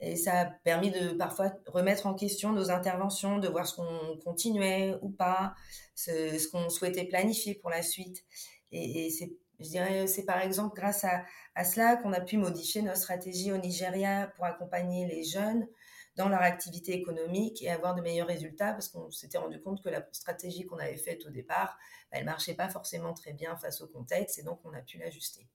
Et 0.00 0.16
ça 0.16 0.40
a 0.40 0.44
permis 0.46 0.90
de 0.90 1.12
parfois 1.12 1.52
remettre 1.66 2.06
en 2.06 2.14
question 2.14 2.52
nos 2.52 2.70
interventions, 2.70 3.38
de 3.38 3.46
voir 3.46 3.66
ce 3.66 3.76
qu'on 3.76 4.18
continuait 4.24 4.96
ou 5.02 5.10
pas, 5.10 5.54
ce, 5.94 6.48
qu'on 6.50 6.70
souhaitait 6.70 7.04
planifier 7.04 7.54
pour 7.54 7.68
la 7.68 7.82
suite. 7.82 8.24
Et, 8.72 9.10
c'est, 9.10 9.36
je 9.60 9.68
dirais, 9.68 10.06
c'est 10.06 10.24
par 10.24 10.40
exemple 10.40 10.74
grâce 10.74 11.04
à, 11.04 11.24
à 11.54 11.64
cela 11.64 11.96
qu'on 11.96 12.14
a 12.14 12.22
pu 12.22 12.38
modifier 12.38 12.80
notre 12.80 12.96
stratégie 12.96 13.52
au 13.52 13.58
Nigeria 13.58 14.32
pour 14.36 14.46
accompagner 14.46 15.06
les 15.06 15.24
jeunes 15.24 15.68
dans 16.16 16.28
leur 16.28 16.42
activité 16.42 16.92
économique 16.92 17.62
et 17.62 17.70
avoir 17.70 17.94
de 17.94 18.02
meilleurs 18.02 18.26
résultats 18.26 18.72
parce 18.72 18.88
qu'on 18.88 19.10
s'était 19.10 19.38
rendu 19.38 19.60
compte 19.60 19.82
que 19.82 19.88
la 19.88 20.06
stratégie 20.12 20.66
qu'on 20.66 20.78
avait 20.78 20.96
faite 20.96 21.24
au 21.26 21.30
départ, 21.30 21.78
bah, 22.10 22.18
elle 22.18 22.24
marchait 22.24 22.54
pas 22.54 22.68
forcément 22.68 23.14
très 23.14 23.32
bien 23.32 23.56
face 23.56 23.80
au 23.80 23.88
contexte 23.88 24.38
et 24.38 24.42
donc 24.42 24.60
on 24.64 24.72
a 24.74 24.80
pu 24.82 24.98
l'ajuster. 24.98 25.48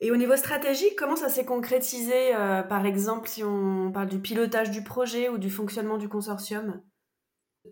Et 0.00 0.10
au 0.10 0.16
niveau 0.16 0.36
stratégique, 0.36 0.96
comment 0.96 1.16
ça 1.16 1.28
s'est 1.28 1.44
concrétisé, 1.44 2.34
euh, 2.34 2.62
par 2.62 2.84
exemple, 2.84 3.28
si 3.28 3.44
on 3.44 3.92
parle 3.92 4.08
du 4.08 4.18
pilotage 4.18 4.70
du 4.70 4.82
projet 4.82 5.28
ou 5.28 5.38
du 5.38 5.50
fonctionnement 5.50 5.98
du 5.98 6.08
consortium? 6.08 6.82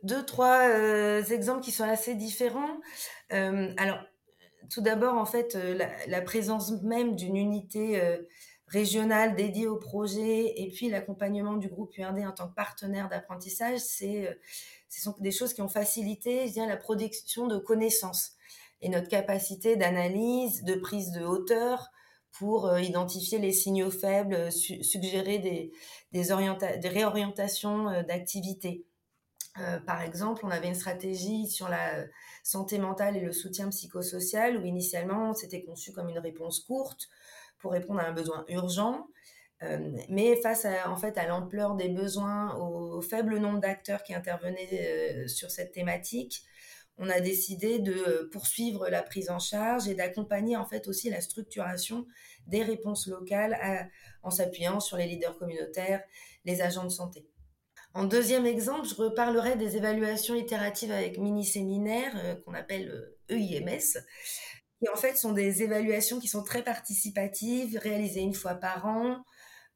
Deux, 0.02 0.24
trois 0.24 0.68
euh, 0.68 1.22
exemples 1.24 1.60
qui 1.60 1.72
sont 1.72 1.84
assez 1.84 2.14
différents. 2.14 2.80
Euh, 3.32 3.74
alors, 3.76 3.98
tout 4.70 4.80
d'abord, 4.80 5.14
en 5.14 5.26
fait, 5.26 5.54
la, 5.54 5.90
la, 6.06 6.22
présence 6.22 6.70
même 6.82 7.16
d'une 7.16 7.36
unité 7.36 8.00
régional 8.72 9.36
dédié 9.36 9.66
au 9.66 9.76
projet 9.76 10.60
et 10.60 10.70
puis 10.70 10.88
l'accompagnement 10.88 11.56
du 11.56 11.68
groupe 11.68 11.96
URD 11.98 12.20
en 12.20 12.32
tant 12.32 12.48
que 12.48 12.54
partenaire 12.54 13.08
d'apprentissage, 13.10 13.80
c'est 13.80 14.26
euh, 14.26 14.34
ce 14.88 15.02
sont 15.02 15.14
des 15.20 15.30
choses 15.30 15.52
qui 15.52 15.60
ont 15.62 15.68
facilité 15.68 16.48
je 16.48 16.66
la 16.66 16.76
production 16.78 17.46
de 17.46 17.58
connaissances 17.58 18.32
et 18.80 18.88
notre 18.88 19.08
capacité 19.08 19.76
d'analyse, 19.76 20.64
de 20.64 20.74
prise 20.74 21.12
de 21.12 21.22
hauteur 21.22 21.90
pour 22.32 22.66
euh, 22.66 22.80
identifier 22.80 23.38
les 23.38 23.52
signaux 23.52 23.90
faibles, 23.90 24.50
suggérer 24.50 25.38
des, 25.38 25.72
des, 26.12 26.78
des 26.78 26.88
réorientations 26.88 27.90
euh, 27.90 28.02
d'activité. 28.02 28.86
par 29.86 30.00
exemple, 30.00 30.46
on 30.46 30.50
avait 30.50 30.68
une 30.68 30.74
stratégie 30.74 31.46
sur 31.46 31.68
la 31.68 32.06
santé 32.42 32.78
mentale 32.78 33.18
et 33.18 33.20
le 33.20 33.32
soutien 33.32 33.68
psychosocial 33.68 34.56
où 34.56 34.64
initialement 34.64 35.34
c'était 35.34 35.62
conçu 35.62 35.92
comme 35.92 36.08
une 36.08 36.18
réponse 36.18 36.60
courte 36.60 37.10
pour 37.62 37.72
répondre 37.72 38.00
à 38.00 38.04
un 38.04 38.12
besoin 38.12 38.44
urgent. 38.48 39.06
Euh, 39.62 39.78
mais 40.08 40.36
face 40.36 40.64
à, 40.64 40.90
en 40.90 40.96
fait, 40.96 41.16
à 41.16 41.26
l'ampleur 41.26 41.76
des 41.76 41.88
besoins, 41.88 42.56
au, 42.56 43.00
faible 43.00 43.38
nombre 43.38 43.60
d'acteurs 43.60 44.02
qui 44.02 44.12
intervenaient 44.12 44.68
euh, 45.24 45.28
sur 45.28 45.50
cette 45.50 45.72
thématique, 45.72 46.42
on 46.98 47.08
a 47.08 47.20
décidé 47.20 47.78
de 47.78 48.28
poursuivre 48.32 48.88
la 48.90 49.02
prise 49.02 49.30
en 49.30 49.38
charge 49.38 49.88
et 49.88 49.94
d'accompagner 49.94 50.56
en 50.56 50.66
fait 50.66 50.88
aussi 50.88 51.08
la 51.08 51.22
structuration 51.22 52.06
des 52.46 52.62
réponses 52.62 53.06
locales 53.06 53.58
en 54.22 54.30
s'appuyant 54.30 54.78
sur 54.78 54.98
les 54.98 55.06
leaders 55.06 55.38
communautaires, 55.38 56.02
les 56.44 56.60
agents 56.60 56.84
de 56.84 56.90
santé. 56.90 57.26
En 57.94 58.04
deuxième 58.04 58.46
exemple, 58.46 58.88
je 58.88 58.94
reparlerai 58.94 59.56
des 59.56 59.76
évaluations 59.76 60.34
itératives 60.34 60.90
avec 60.90 61.18
mini-séminaires 61.18 62.14
euh, 62.24 62.34
qu'on 62.36 62.54
appelle 62.54 63.12
EIMS, 63.28 63.96
euh, 63.96 64.00
qui 64.82 64.88
en 64.88 64.96
fait 64.96 65.16
sont 65.16 65.32
des 65.32 65.62
évaluations 65.62 66.18
qui 66.18 66.28
sont 66.28 66.42
très 66.42 66.62
participatives, 66.62 67.78
réalisées 67.78 68.20
une 68.20 68.34
fois 68.34 68.54
par 68.54 68.86
an, 68.86 69.22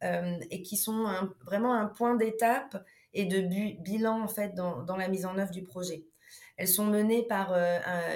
euh, 0.03 0.37
et 0.51 0.63
qui 0.63 0.77
sont 0.77 1.07
vraiment 1.45 1.75
un 1.75 1.87
point 1.87 2.17
d'étape 2.17 2.85
et 3.15 3.25
de 3.25 3.41
bilan 3.83 4.21
en 4.21 4.29
fait 4.29 4.55
dans, 4.55 4.97
la 4.97 5.09
mise 5.09 5.25
en 5.25 5.39
œuvre 5.39 5.53
du 5.53 5.63
projet. 5.63 6.07
Elles 6.57 6.69
sont 6.69 6.87
menées 6.87 7.23
par 7.23 7.55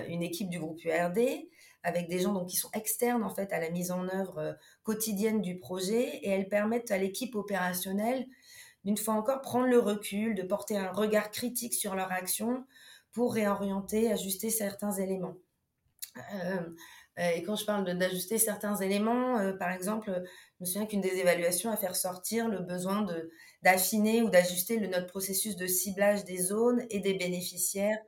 une 0.09 0.23
équipe 0.23 0.49
du 0.49 0.59
groupe 0.59 0.83
URD 0.85 1.21
avec 1.83 2.09
des 2.09 2.19
gens 2.19 2.33
donc, 2.33 2.49
qui 2.49 2.57
sont 2.57 2.71
externes 2.75 3.23
en 3.23 3.31
fait 3.31 3.53
à 3.53 3.61
la 3.61 3.71
mise 3.71 3.91
en 3.91 4.09
œuvre 4.09 4.57
quotidienne 4.83 5.41
du 5.41 5.59
projet 5.59 6.19
et 6.23 6.29
elles 6.29 6.49
permettent 6.49 6.91
à 6.91 6.99
l'équipe 6.99 7.35
opérationnelle 7.35 8.27
d'une 8.85 8.97
fois 8.97 9.15
encore, 9.15 9.43
prendre 9.43 9.67
le 9.67 9.79
recul, 9.79 10.35
de 10.35 10.43
porter 10.43 10.77
un 10.77 10.91
regard 10.91 11.31
critique 11.31 11.75
sur 11.75 11.95
leur 11.95 12.13
action 12.13 12.65
pour 13.13 13.35
réorienter, 13.35 14.11
ajuster 14.11 14.51
certains 14.51 14.93
éléments. 14.93 15.37
Euh, 16.35 16.61
et 17.17 17.43
quand 17.43 17.57
je 17.57 17.65
parle 17.65 17.85
d'ajuster 17.99 18.39
certains 18.39 18.77
éléments, 18.77 19.39
euh, 19.39 19.53
par 19.53 19.71
exemple, 19.71 20.11
je 20.11 20.61
me 20.61 20.67
souviens 20.67 20.87
qu'une 20.87 21.01
des 21.01 21.19
évaluations 21.19 21.71
a 21.71 21.77
fait 21.77 21.89
ressortir 21.89 22.49
le 22.49 22.61
besoin 22.61 23.07
d'affiner 23.63 24.23
ou 24.23 24.31
d'ajuster 24.31 24.79
notre 24.81 25.07
processus 25.07 25.57
de 25.57 25.67
ciblage 25.67 26.25
des 26.25 26.39
zones 26.39 26.85
et 26.91 27.01
des 27.01 27.15
bénéficiaires 27.15 27.99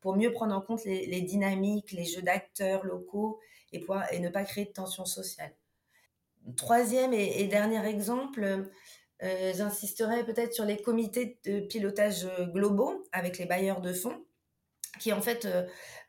pour 0.00 0.16
mieux 0.16 0.32
prendre 0.32 0.54
en 0.54 0.60
compte 0.60 0.84
les, 0.84 1.22
dynamiques, 1.22 1.92
les 1.92 2.04
jeux 2.04 2.22
d'acteurs 2.22 2.84
locaux 2.84 3.40
et, 3.72 3.84
et 4.12 4.20
ne 4.20 4.28
pas 4.28 4.44
créer 4.44 4.66
de 4.66 4.72
tensions 4.72 5.06
sociales. 5.06 5.54
Troisième 6.56 7.12
et 7.12 7.44
dernier 7.46 7.84
exemple, 7.86 8.70
euh, 9.22 9.52
j'insisterai 9.56 10.24
peut-être 10.24 10.54
sur 10.54 10.64
les 10.64 10.76
comités 10.80 11.38
de 11.44 11.60
pilotage 11.60 12.24
euh, 12.24 12.46
globaux 12.46 13.04
avec 13.10 13.38
les 13.38 13.46
bailleurs 13.46 13.80
de 13.80 13.92
fonds, 13.92 14.24
qui 14.98 15.12
en 15.12 15.20
fait 15.20 15.46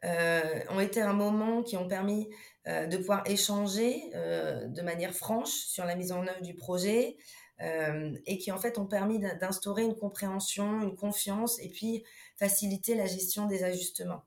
euh, 0.03 0.59
ont 0.69 0.79
été 0.79 1.01
un 1.01 1.13
moment 1.13 1.63
qui 1.63 1.77
ont 1.77 1.87
permis 1.87 2.29
de 2.65 2.97
pouvoir 2.97 3.23
échanger 3.25 4.11
de 4.13 4.81
manière 4.83 5.13
franche 5.13 5.49
sur 5.49 5.85
la 5.85 5.95
mise 5.95 6.11
en 6.11 6.21
œuvre 6.27 6.41
du 6.41 6.53
projet 6.53 7.17
et 7.59 8.37
qui 8.37 8.51
en 8.51 8.59
fait 8.59 8.77
ont 8.77 8.85
permis 8.85 9.17
d'instaurer 9.19 9.83
une 9.83 9.95
compréhension, 9.95 10.81
une 10.83 10.95
confiance 10.95 11.59
et 11.61 11.69
puis 11.69 12.03
faciliter 12.37 12.93
la 12.93 13.07
gestion 13.07 13.47
des 13.47 13.63
ajustements. 13.63 14.23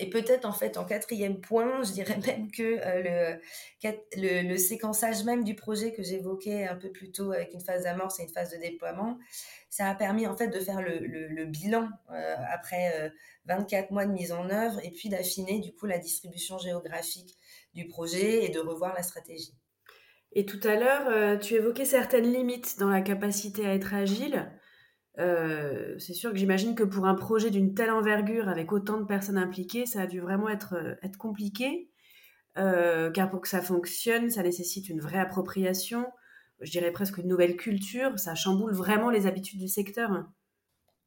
Euh, 0.00 0.04
et 0.04 0.10
peut-être 0.10 0.44
en 0.44 0.52
fait 0.52 0.76
en 0.76 0.84
quatrième 0.84 1.40
point, 1.40 1.82
je 1.82 1.92
dirais 1.92 2.18
même 2.26 2.50
que 2.50 2.62
euh, 2.62 3.36
le, 4.16 4.48
le, 4.48 4.56
séquençage 4.56 5.24
même 5.24 5.44
du 5.44 5.54
projet 5.54 5.92
que 5.92 6.02
j'évoquais 6.02 6.66
un 6.66 6.76
peu 6.76 6.90
plus 6.90 7.12
tôt 7.12 7.32
avec 7.32 7.52
une 7.54 7.60
phase 7.60 7.84
d'amorce 7.84 8.20
et 8.20 8.24
une 8.24 8.28
phase 8.28 8.52
de 8.52 8.58
déploiement, 8.58 9.18
ça 9.68 9.88
a 9.88 9.94
permis 9.94 10.26
en 10.26 10.36
fait 10.36 10.48
de 10.48 10.58
faire 10.58 10.80
le, 10.82 10.98
le 10.98 11.44
bilan 11.44 11.88
euh, 12.12 12.36
après 12.52 13.12
24 13.46 13.90
mois 13.92 14.04
de 14.04 14.12
mise 14.12 14.32
en 14.32 14.50
œuvre 14.50 14.84
et 14.84 14.90
puis 14.90 15.08
d'affiner 15.08 15.60
du 15.60 15.72
coup 15.72 15.86
la 15.86 15.98
distribution 15.98 16.58
géographique 16.58 17.36
du 17.74 17.86
projet 17.86 18.44
et 18.44 18.48
de 18.48 18.58
revoir 18.58 18.94
la 18.94 19.02
stratégie. 19.02 19.54
Et 20.32 20.44
tout 20.44 20.60
à 20.64 20.76
l'heure, 20.76 21.40
tu 21.40 21.54
évoquais 21.54 21.84
certaines 21.84 22.32
limites 22.32 22.78
dans 22.78 22.88
la 22.88 23.00
capacité 23.00 23.66
à 23.66 23.74
être 23.74 23.94
agile. 23.94 24.50
Euh, 25.20 25.98
c'est 25.98 26.14
sûr 26.14 26.32
que 26.32 26.38
j'imagine 26.38 26.74
que 26.74 26.82
pour 26.82 27.06
un 27.06 27.14
projet 27.14 27.50
d'une 27.50 27.74
telle 27.74 27.90
envergure, 27.90 28.48
avec 28.48 28.72
autant 28.72 28.98
de 28.98 29.04
personnes 29.04 29.36
impliquées, 29.36 29.86
ça 29.86 30.02
a 30.02 30.06
dû 30.06 30.20
vraiment 30.20 30.48
être, 30.48 30.74
euh, 30.74 30.94
être 31.02 31.18
compliqué. 31.18 31.90
Euh, 32.58 33.10
car 33.10 33.30
pour 33.30 33.42
que 33.42 33.48
ça 33.48 33.62
fonctionne, 33.62 34.30
ça 34.30 34.42
nécessite 34.42 34.88
une 34.88 35.00
vraie 35.00 35.20
appropriation, 35.20 36.06
je 36.60 36.70
dirais 36.70 36.90
presque 36.90 37.18
une 37.18 37.28
nouvelle 37.28 37.56
culture, 37.56 38.18
ça 38.18 38.34
chamboule 38.34 38.72
vraiment 38.72 39.10
les 39.10 39.26
habitudes 39.26 39.60
du 39.60 39.68
secteur. 39.68 40.26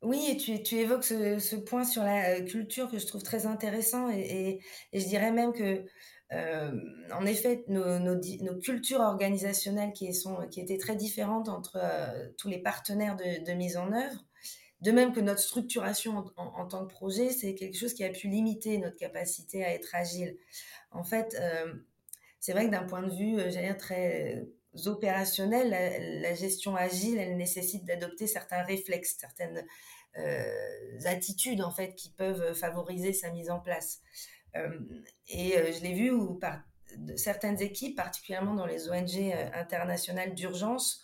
Oui, 0.01 0.25
et 0.29 0.38
tu, 0.38 0.63
tu 0.63 0.75
évoques 0.75 1.03
ce, 1.03 1.55
point 1.58 1.84
sur 1.84 2.03
la 2.03 2.39
culture 2.41 2.89
que 2.89 2.98
je 2.98 3.05
trouve 3.05 3.24
très 3.24 3.46
intéressant, 3.46 4.10
et 4.10 4.60
je 4.93 5.05
dirais 5.05 5.32
même 5.32 5.51
que 5.51 5.84
euh, 6.34 6.72
en 7.12 7.25
effet, 7.25 7.63
nos, 7.68 8.20
cultures 8.60 9.02
organisationnelles 9.02 9.94
qui, 9.94 10.08
étaient 10.08 10.78
très 10.78 10.96
différentes 10.96 11.50
entre 11.50 11.78
euh, 11.82 12.30
tous 12.38 12.50
les 12.50 12.60
partenaires 12.60 13.16
de, 13.16 13.54
mise 13.54 13.78
en 13.78 13.92
œuvre, 13.92 14.25
de 14.82 14.92
même 14.92 15.13
que 15.13 15.20
notre 15.20 15.42
structuration 15.42 16.25
en, 16.36 16.68
tant 16.68 16.86
que 16.86 16.92
projet, 16.92 17.30
c'est 17.30 17.56
quelque 17.56 17.78
chose 17.78 17.94
qui 17.94 18.04
a 18.04 18.10
pu 18.10 18.28
limiter 18.28 18.78
notre 18.78 18.98
capacité 18.98 19.63
à 19.63 19.74
être 19.74 19.94
agile. 19.94 20.38
En 20.92 21.04
fait, 21.04 21.36
euh, 21.40 21.74
c'est 22.40 22.54
vrai 22.54 22.66
que 22.66 22.72
d'un 22.72 22.84
point 22.84 23.04
de 23.04 23.13
vue, 23.13 23.38
très 23.78 24.46
opérationnel, 24.86 25.70
la, 26.22 26.34
gestion 26.34 26.75
agile, 26.75 27.18
elle 27.20 27.38
nécessite 27.38 27.86
d'adopter 27.86 28.28
certains 28.28 28.63
réflexes, 28.63 29.18
certaines 29.20 29.66
attitudes, 31.06 31.62
en 31.62 31.72
fait, 31.72 31.96
qui 31.96 32.10
peuvent 32.10 32.54
favoriser 32.54 33.13
sa 33.13 33.32
mise 33.32 33.50
en 33.50 33.60
place. 33.60 34.02
Euh, 34.55 34.79
et 35.29 35.57
euh, 35.57 35.72
je 35.72 35.81
l'ai 35.81 35.93
vu 35.93 36.12
où 36.12 36.36
par, 36.36 36.60
certaines 37.15 37.62
équipes, 37.62 37.98
particulièrement 37.98 38.53
dans 38.53 38.65
les 38.65 38.89
ONG 38.89 39.17
euh, 39.17 39.50
internationales 39.53 40.33
d'urgence, 40.36 41.03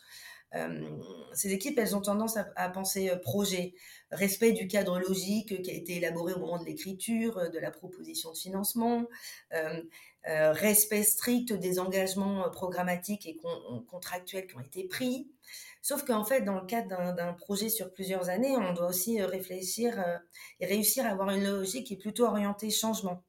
ces 1.33 1.53
équipes, 1.53 1.77
elles 1.77 1.95
ont 1.95 2.01
tendance 2.01 2.35
à, 2.55 2.69
penser 2.69 3.11
projet, 3.21 3.75
respect 4.09 4.51
du 4.51 4.67
cadre 4.67 4.97
logique 4.97 5.61
qui 5.61 5.69
a 5.69 5.75
été 5.75 5.97
élaboré 5.97 6.33
au 6.33 6.39
moment 6.39 6.57
de 6.57 6.65
l'écriture, 6.65 7.51
de 7.51 7.59
la 7.59 7.69
proposition 7.69 8.31
de 8.31 8.35
financement, 8.35 9.05
respect 10.25 11.03
strict 11.03 11.53
des 11.53 11.77
engagements 11.77 12.49
programmatiques 12.49 13.27
et 13.27 13.37
contractuels 13.87 14.47
qui 14.47 14.55
ont 14.55 14.61
été 14.61 14.85
pris. 14.85 15.29
Sauf 15.83 16.03
qu'en 16.03 16.25
fait, 16.25 16.41
dans 16.41 16.59
le 16.59 16.65
cadre 16.65 17.13
d'un 17.13 17.33
projet 17.33 17.69
sur 17.69 17.93
plusieurs 17.93 18.29
années, 18.29 18.57
on 18.57 18.73
doit 18.73 18.87
aussi 18.87 19.21
réfléchir 19.21 20.03
et 20.59 20.65
réussir 20.65 21.05
à 21.05 21.09
avoir 21.09 21.29
une 21.29 21.43
logique 21.43 21.85
qui 21.85 21.93
est 21.93 21.97
plutôt 21.97 22.25
orientée 22.25 22.71
changement. 22.71 23.23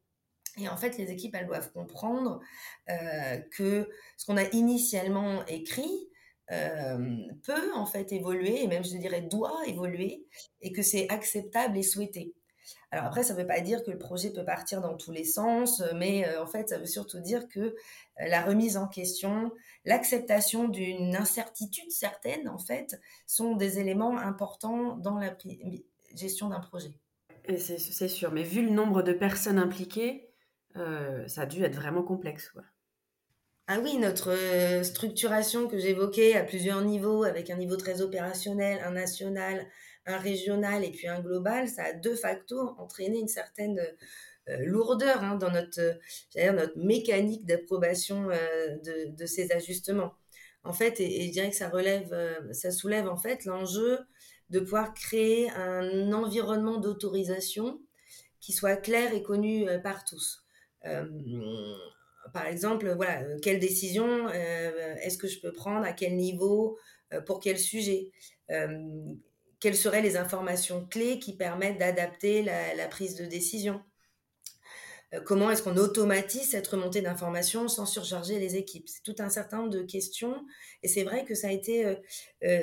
Et 0.57 0.67
en 0.67 0.77
fait, 0.77 0.97
les 0.97 1.11
équipes, 1.11 1.35
elles 1.35 1.47
doivent 1.47 1.71
comprendre 1.71 2.41
euh, 2.89 3.37
que 3.51 3.89
ce 4.17 4.25
qu'on 4.25 4.37
a 4.37 4.43
initialement 4.51 5.45
écrit 5.45 6.09
euh, 6.51 7.17
peut 7.43 7.73
en 7.73 7.85
fait 7.85 8.11
évoluer, 8.11 8.63
et 8.63 8.67
même 8.67 8.83
je 8.83 8.97
dirais 8.97 9.21
doit 9.21 9.65
évoluer, 9.67 10.25
et 10.61 10.73
que 10.73 10.81
c'est 10.81 11.09
acceptable 11.09 11.77
et 11.77 11.83
souhaité. 11.83 12.33
Alors 12.91 13.05
après, 13.05 13.23
ça 13.23 13.33
ne 13.33 13.39
veut 13.39 13.47
pas 13.47 13.61
dire 13.61 13.83
que 13.83 13.91
le 13.91 13.97
projet 13.97 14.31
peut 14.31 14.43
partir 14.43 14.81
dans 14.81 14.97
tous 14.97 15.13
les 15.13 15.23
sens, 15.23 15.81
mais 15.95 16.27
euh, 16.27 16.43
en 16.43 16.47
fait, 16.47 16.69
ça 16.69 16.77
veut 16.77 16.85
surtout 16.85 17.21
dire 17.21 17.47
que 17.47 17.75
la 18.19 18.41
remise 18.41 18.75
en 18.75 18.87
question, 18.87 19.51
l'acceptation 19.85 20.67
d'une 20.67 21.15
incertitude 21.15 21.89
certaine, 21.89 22.49
en 22.49 22.57
fait, 22.57 22.99
sont 23.25 23.55
des 23.55 23.79
éléments 23.79 24.17
importants 24.17 24.97
dans 24.97 25.17
la 25.17 25.35
gestion 26.13 26.49
d'un 26.49 26.59
projet. 26.59 26.93
C'est 27.57 28.07
sûr, 28.09 28.31
mais 28.31 28.43
vu 28.43 28.61
le 28.61 28.71
nombre 28.71 29.01
de 29.01 29.13
personnes 29.13 29.57
impliquées, 29.57 30.30
euh, 30.75 31.27
ça 31.27 31.41
a 31.41 31.45
dû 31.45 31.63
être 31.63 31.75
vraiment 31.75 32.03
complexe. 32.03 32.51
Ah 33.67 33.79
oui, 33.81 33.97
notre 33.97 34.31
euh, 34.31 34.83
structuration 34.83 35.67
que 35.67 35.77
j'évoquais 35.77 36.35
à 36.35 36.43
plusieurs 36.43 36.81
niveaux, 36.81 37.23
avec 37.23 37.49
un 37.49 37.57
niveau 37.57 37.77
très 37.77 38.01
opérationnel, 38.01 38.79
un 38.83 38.91
national, 38.91 39.65
un 40.05 40.17
régional 40.17 40.83
et 40.83 40.91
puis 40.91 41.07
un 41.07 41.21
global, 41.21 41.69
ça 41.69 41.83
a 41.85 41.93
de 41.93 42.15
facto 42.15 42.75
entraîné 42.77 43.19
une 43.19 43.27
certaine 43.27 43.79
euh, 44.49 44.57
lourdeur 44.59 45.23
hein, 45.23 45.35
dans 45.35 45.51
notre, 45.51 45.99
notre 46.35 46.77
mécanique 46.77 47.45
d'approbation 47.45 48.27
de, 48.27 49.25
ces 49.25 49.51
ajustements. 49.51 50.13
En 50.63 50.73
fait, 50.73 50.99
et, 50.99 51.27
je 51.27 51.31
dirais 51.31 51.49
que 51.49 51.55
ça 51.55 51.69
relève, 51.69 52.13
ça 52.51 52.71
soulève 52.71 53.07
en 53.07 53.17
fait 53.17 53.45
l'enjeu 53.45 53.99
de 54.49 54.59
pouvoir 54.59 54.93
créer 54.93 55.49
un 55.51 56.11
environnement 56.11 56.77
d'autorisation 56.77 57.79
qui 58.39 58.51
soit 58.51 58.75
clair 58.75 59.13
et 59.13 59.21
connu 59.21 59.67
par 59.83 60.03
tous. 60.03 60.41
Euh, 60.85 61.05
par 62.33 62.45
exemple, 62.47 62.91
voilà, 62.95 63.21
euh, 63.21 63.39
quelle 63.41 63.59
décision 63.59 64.27
euh, 64.27 64.95
est-ce 65.01 65.17
que 65.17 65.27
je 65.27 65.39
peux 65.39 65.51
prendre, 65.51 65.85
à 65.85 65.93
quel 65.93 66.15
niveau, 66.15 66.77
pour 67.25 67.41
quel 67.41 67.59
sujet 67.59 68.09
Quelles 69.59 69.75
seraient 69.75 70.01
les 70.01 70.15
informations 70.15 70.85
clés 70.85 71.19
qui 71.19 71.35
permettent 71.35 71.77
d'adapter 71.77 72.41
la, 72.41 72.87
prise 72.87 73.15
de 73.15 73.25
décision? 73.25 73.81
Comment 75.25 75.51
est-ce 75.51 75.63
qu'on 75.63 75.77
automatise 75.77 76.51
cette 76.51 76.67
remontée 76.67 77.01
d'informations 77.01 77.67
sans 77.67 77.85
surcharger 77.85 78.39
les 78.39 78.55
équipes? 78.55 78.87
C'est 78.87 79.03
tout 79.03 79.15
un 79.19 79.29
certain 79.29 79.57
nombre 79.57 79.69
de 79.69 79.81
questions 79.81 80.45
et 80.83 80.87
c'est 80.87 81.03
vrai 81.03 81.25
que 81.25 81.35
ça 81.35 81.47
a 81.47 81.51
été 81.51 81.97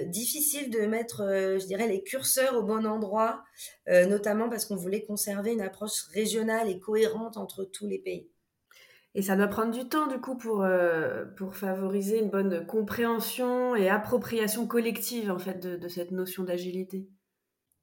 difficile 0.06 0.70
de 0.70 0.80
mettre, 0.80 1.18
je 1.18 1.66
dirais, 1.66 1.88
les 1.88 2.02
curseurs 2.02 2.56
au 2.56 2.62
bon 2.62 2.86
endroit, 2.86 3.44
notamment 3.86 4.48
parce 4.48 4.64
qu'on 4.64 4.76
voulait 4.76 5.04
conserver 5.04 5.52
une 5.52 5.60
approche 5.60 6.04
régionale 6.12 6.70
et 6.70 6.78
cohérente 6.78 7.36
entre 7.36 7.64
tous 7.64 7.86
les 7.86 7.98
pays. 7.98 8.30
Et 9.14 9.22
ça 9.22 9.36
doit 9.36 9.48
prendre 9.48 9.72
du 9.72 9.88
temps, 9.88 10.06
du 10.06 10.20
coup, 10.20 10.36
pour, 10.36 10.64
pour 11.36 11.56
favoriser 11.56 12.20
une 12.20 12.30
bonne 12.30 12.66
compréhension 12.66 13.74
et 13.74 13.88
appropriation 13.88 14.66
collective, 14.66 15.30
en 15.30 15.38
fait, 15.38 15.58
de, 15.58 15.76
de 15.76 15.88
cette 15.88 16.12
notion 16.12 16.44
d'agilité. 16.44 17.08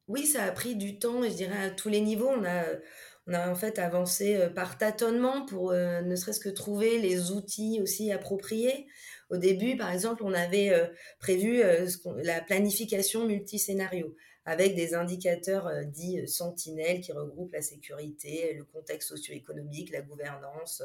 Oui, 0.08 0.24
ça 0.24 0.44
a 0.44 0.52
pris 0.52 0.76
du 0.76 0.98
temps, 0.98 1.24
et 1.24 1.30
je 1.30 1.34
dirais 1.36 1.66
à 1.66 1.70
tous 1.70 1.88
les 1.88 2.00
niveaux. 2.00 2.28
On 2.28 2.44
a, 2.44 2.62
on 3.26 3.34
a 3.34 3.50
en 3.50 3.54
fait 3.54 3.78
avancé 3.78 4.38
par 4.54 4.78
tâtonnement 4.78 5.44
pour 5.46 5.72
ne 5.72 6.16
serait-ce 6.16 6.40
que 6.40 6.48
trouver 6.48 6.98
les 6.98 7.32
outils 7.32 7.80
aussi 7.82 8.12
appropriés. 8.12 8.86
Au 9.30 9.36
début, 9.36 9.76
par 9.76 9.92
exemple, 9.92 10.22
on 10.24 10.32
avait 10.32 10.72
prévu 11.18 11.62
la 12.22 12.40
planification 12.40 13.26
multiscénario 13.26 14.14
avec 14.44 14.76
des 14.76 14.94
indicateurs 14.94 15.68
dits 15.86 16.28
sentinelles 16.28 17.00
qui 17.00 17.10
regroupent 17.10 17.52
la 17.52 17.62
sécurité, 17.62 18.54
le 18.54 18.62
contexte 18.62 19.08
socio-économique, 19.08 19.90
la 19.90 20.02
gouvernance, 20.02 20.84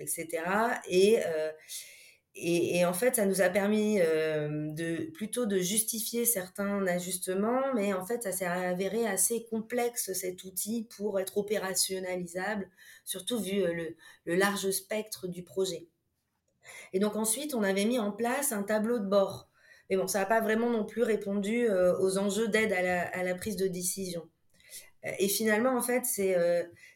etc. 0.00 0.42
Et 0.88 1.18
et, 2.36 2.84
en 2.84 2.92
fait, 2.92 3.14
ça 3.14 3.26
nous 3.26 3.42
a 3.42 3.48
permis 3.48 4.00
euh, 4.00 4.72
de 4.72 5.08
plutôt 5.12 5.46
de 5.46 5.58
justifier 5.58 6.24
certains 6.24 6.84
ajustements, 6.88 7.72
mais 7.74 7.92
en 7.92 8.04
fait, 8.04 8.24
ça 8.24 8.32
s'est 8.32 8.44
avéré 8.44 9.06
assez 9.06 9.44
complexe 9.44 10.12
cet 10.14 10.42
outil 10.42 10.88
pour 10.96 11.20
être 11.20 11.38
opérationnalisable, 11.38 12.68
surtout 13.04 13.38
vu 13.38 13.62
euh, 13.62 13.72
le, 14.24 14.34
large 14.34 14.68
spectre 14.72 15.28
du 15.28 15.44
projet. 15.44 15.86
Et 16.92 16.98
donc 16.98 17.14
ensuite, 17.14 17.54
on 17.54 17.62
avait 17.62 17.84
mis 17.84 18.00
en 18.00 18.10
place 18.10 18.50
un 18.50 18.64
tableau 18.64 18.98
de 18.98 19.06
bord. 19.06 19.48
Mais 19.88 19.96
bon, 19.96 20.08
ça 20.08 20.18
n'a 20.18 20.26
pas 20.26 20.40
vraiment 20.40 20.70
non 20.70 20.84
plus 20.84 21.04
répondu 21.04 21.68
euh, 21.68 21.96
aux 22.00 22.18
enjeux 22.18 22.48
d'aide 22.48 22.72
à 22.72 23.22
la, 23.22 23.34
prise 23.36 23.56
de 23.56 23.68
décision. 23.68 24.28
Et 25.18 25.28
finalement, 25.28 25.76
en 25.76 25.82
fait, 25.82 26.04
c'est 26.04 26.34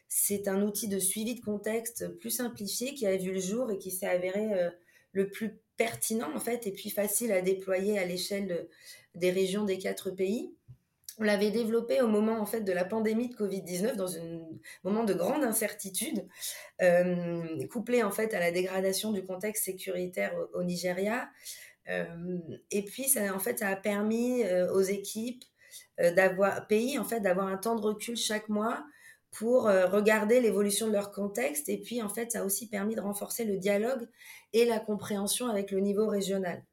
c'est 0.07 0.47
un 0.47 0.63
outil 0.63 0.87
de 0.87 0.97
suivi 0.97 1.35
de 1.35 1.41
contexte 1.41 2.07
plus 2.17 2.31
simplifié 2.31 2.95
qui 2.95 3.05
a 3.05 3.15
vu 3.15 3.31
le 3.31 3.39
jour 3.39 3.69
et 3.71 3.77
qui 3.77 3.91
s'est 3.91 4.07
avéré 4.07 4.71
le 5.11 5.29
plus 5.29 5.59
pertinent 5.77 6.29
en 6.35 6.39
fait 6.39 6.67
et 6.67 6.71
puis 6.71 6.89
facile 6.89 7.31
à 7.31 7.41
déployer 7.41 7.97
à 7.97 8.05
l'échelle 8.05 8.67
des 9.15 9.31
régions 9.31 9.65
des 9.65 9.77
quatre 9.77 10.11
pays. 10.11 10.53
On 11.17 11.23
l'avait 11.23 11.51
développé 11.51 12.01
au 12.01 12.07
moment 12.07 12.39
en 12.39 12.45
fait 12.45 12.61
de 12.61 12.71
la 12.71 12.85
pandémie 12.85 13.29
de 13.29 13.35
Covid-19 13.35 13.95
dans 13.95 14.15
un 14.15 14.39
moment 14.83 15.03
de 15.03 15.13
grande 15.13 15.43
incertitude, 15.43 16.25
euh, 16.81 17.67
couplé 17.67 18.03
en 18.03 18.11
fait 18.11 18.33
à 18.33 18.39
la 18.39 18.51
dégradation 18.51 19.11
du 19.11 19.25
contexte 19.25 19.65
sécuritaire 19.65 20.33
au, 20.53 20.63
Nigeria. 20.63 21.29
Euh, 21.89 22.37
et 22.71 22.83
puis 22.83 23.09
ça 23.09 23.33
en 23.33 23.39
fait 23.39 23.61
a 23.61 23.75
permis 23.75 24.43
euh, 24.43 24.71
aux 24.73 24.81
équipes 24.81 25.43
d'avoir 25.97 26.67
pays 26.67 26.97
en 26.97 27.03
fait 27.03 27.19
d'avoir 27.19 27.47
un 27.47 27.57
temps 27.57 27.75
de 27.75 27.81
recul 27.81 28.15
chaque 28.15 28.47
mois 28.47 28.85
pour 29.31 29.67
euh, 29.67 29.87
regarder 29.87 30.41
l'évolution 30.41 30.87
de 30.87 30.93
leur 30.93 31.11
contexte. 31.11 31.69
Et 31.69 31.77
puis, 31.77 32.01
en 32.01 32.09
fait, 32.09 32.31
ça 32.31 32.41
a 32.41 32.45
aussi 32.45 32.67
permis 32.67 32.95
de 32.95 33.01
renforcer 33.01 33.45
le 33.45 33.57
dialogue 33.57 34.07
et 34.53 34.65
la 34.65 34.79
compréhension 34.79 35.47
avec 35.47 35.71
le 35.71 35.79
niveau 35.79 36.07
régional. 36.07 36.63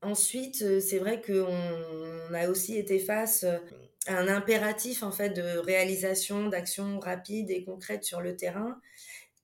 Ensuite, 0.00 0.62
euh, 0.62 0.80
c'est 0.80 0.98
vrai 0.98 1.20
qu'on 1.20 2.34
a 2.34 2.48
aussi 2.48 2.76
été 2.76 2.98
face 2.98 3.44
euh, 3.44 3.58
à 4.06 4.16
un 4.18 4.28
impératif 4.28 5.04
en 5.04 5.12
fait 5.12 5.30
de 5.30 5.58
réalisation 5.58 6.48
d'actions 6.48 6.98
rapides 6.98 7.50
et 7.50 7.64
concrètes 7.64 8.02
sur 8.02 8.20
le 8.20 8.36
terrain 8.36 8.80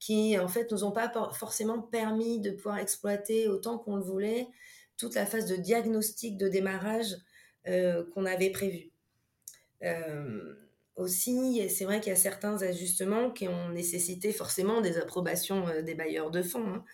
qui 0.01 0.37
en 0.37 0.49
fait 0.49 0.73
nous 0.73 0.83
ont 0.83 0.91
pas 0.91 1.13
forcément 1.33 1.81
permis 1.81 2.41
de 2.41 2.51
pouvoir 2.51 2.79
exploiter 2.79 3.47
autant 3.47 3.79
qu'on 3.79 3.95
le 3.95 4.03
voulait 4.03 4.49
toute 4.97 5.15
la 5.15 5.27
phase 5.27 5.47
de 5.47 5.55
diagnostic 5.55 6.37
de 6.37 6.49
démarrage 6.49 7.17
qu'on 7.65 8.25
avait 8.25 8.51
prévu 8.51 8.91
aussi, 10.99 11.69
c'est 11.71 11.85
vrai 11.85 12.01
qu'il 12.01 12.11
y 12.11 12.13
a 12.13 12.17
certains 12.17 12.61
ajustements 12.63 13.31
qui 13.31 13.49
ont 13.49 13.69
nécessité 13.71 14.33
forcément 14.33 14.81
des 14.81 14.99
approbations 14.99 15.67
euh, 15.69 15.83
des 15.83 15.95
bailleurs 15.95 16.31
de 16.31 16.43
fonds. 16.43 16.67
Hein. 16.67 16.85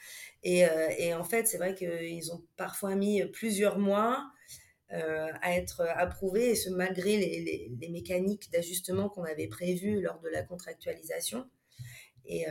Euh, 0.47 0.89
et, 0.99 1.15
en 1.15 1.25
fait, 1.25 1.49
c'est 1.49 1.57
vrai 1.57 1.75
qu'ils 1.75 2.33
ont 2.33 2.45
parfois 2.57 2.95
mis 2.97 3.25
plusieurs 3.33 3.79
mois 3.79 4.31
euh, 4.93 5.29
à 5.41 5.57
être 5.57 5.81
approuvés, 5.97 6.53
et 6.53 6.71
malgré 6.71 7.17
les, 7.17 7.89
mécaniques 7.91 8.51
d'ajustement 8.53 9.09
qu'on 9.09 9.25
avait 9.25 9.49
prévues 9.49 10.01
lors 10.03 10.21
de 10.21 10.29
la 10.29 10.43
contractualisation. 10.43 11.49
Et, 12.27 12.47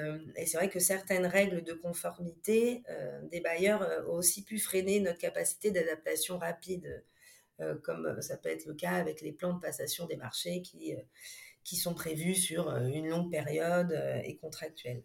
c'est 0.46 0.58
vrai 0.58 0.70
que 0.70 0.80
certaines 0.80 1.26
règles 1.26 1.64
de 1.64 1.74
conformité 1.74 2.84
des 3.32 3.42
bailleurs 3.42 3.88
ont 4.08 4.18
aussi 4.18 4.44
pu 4.44 4.60
freiner 4.60 5.00
notre 5.00 5.18
capacité 5.18 5.72
d'adaptation 5.72 6.38
rapide 6.38 7.04
comme 7.84 8.22
ça 8.22 8.38
peut 8.38 8.50
être 8.50 8.66
le 8.66 8.74
cas 8.74 8.94
avec 8.94 9.22
les 9.22 9.32
plans 9.32 9.54
de 9.54 9.60
passation 9.60 10.06
des 10.06 10.18
marchés 10.18 10.62
qui, 10.62 10.96
qui 11.64 11.76
sont 11.78 11.94
prévus 11.94 12.36
sur 12.36 12.70
euh, 12.70 12.88
une 12.88 13.10
longue 13.10 13.32
période 13.32 13.92
euh, 13.92 14.22
et 14.24 14.36
contractuelle. 14.38 15.04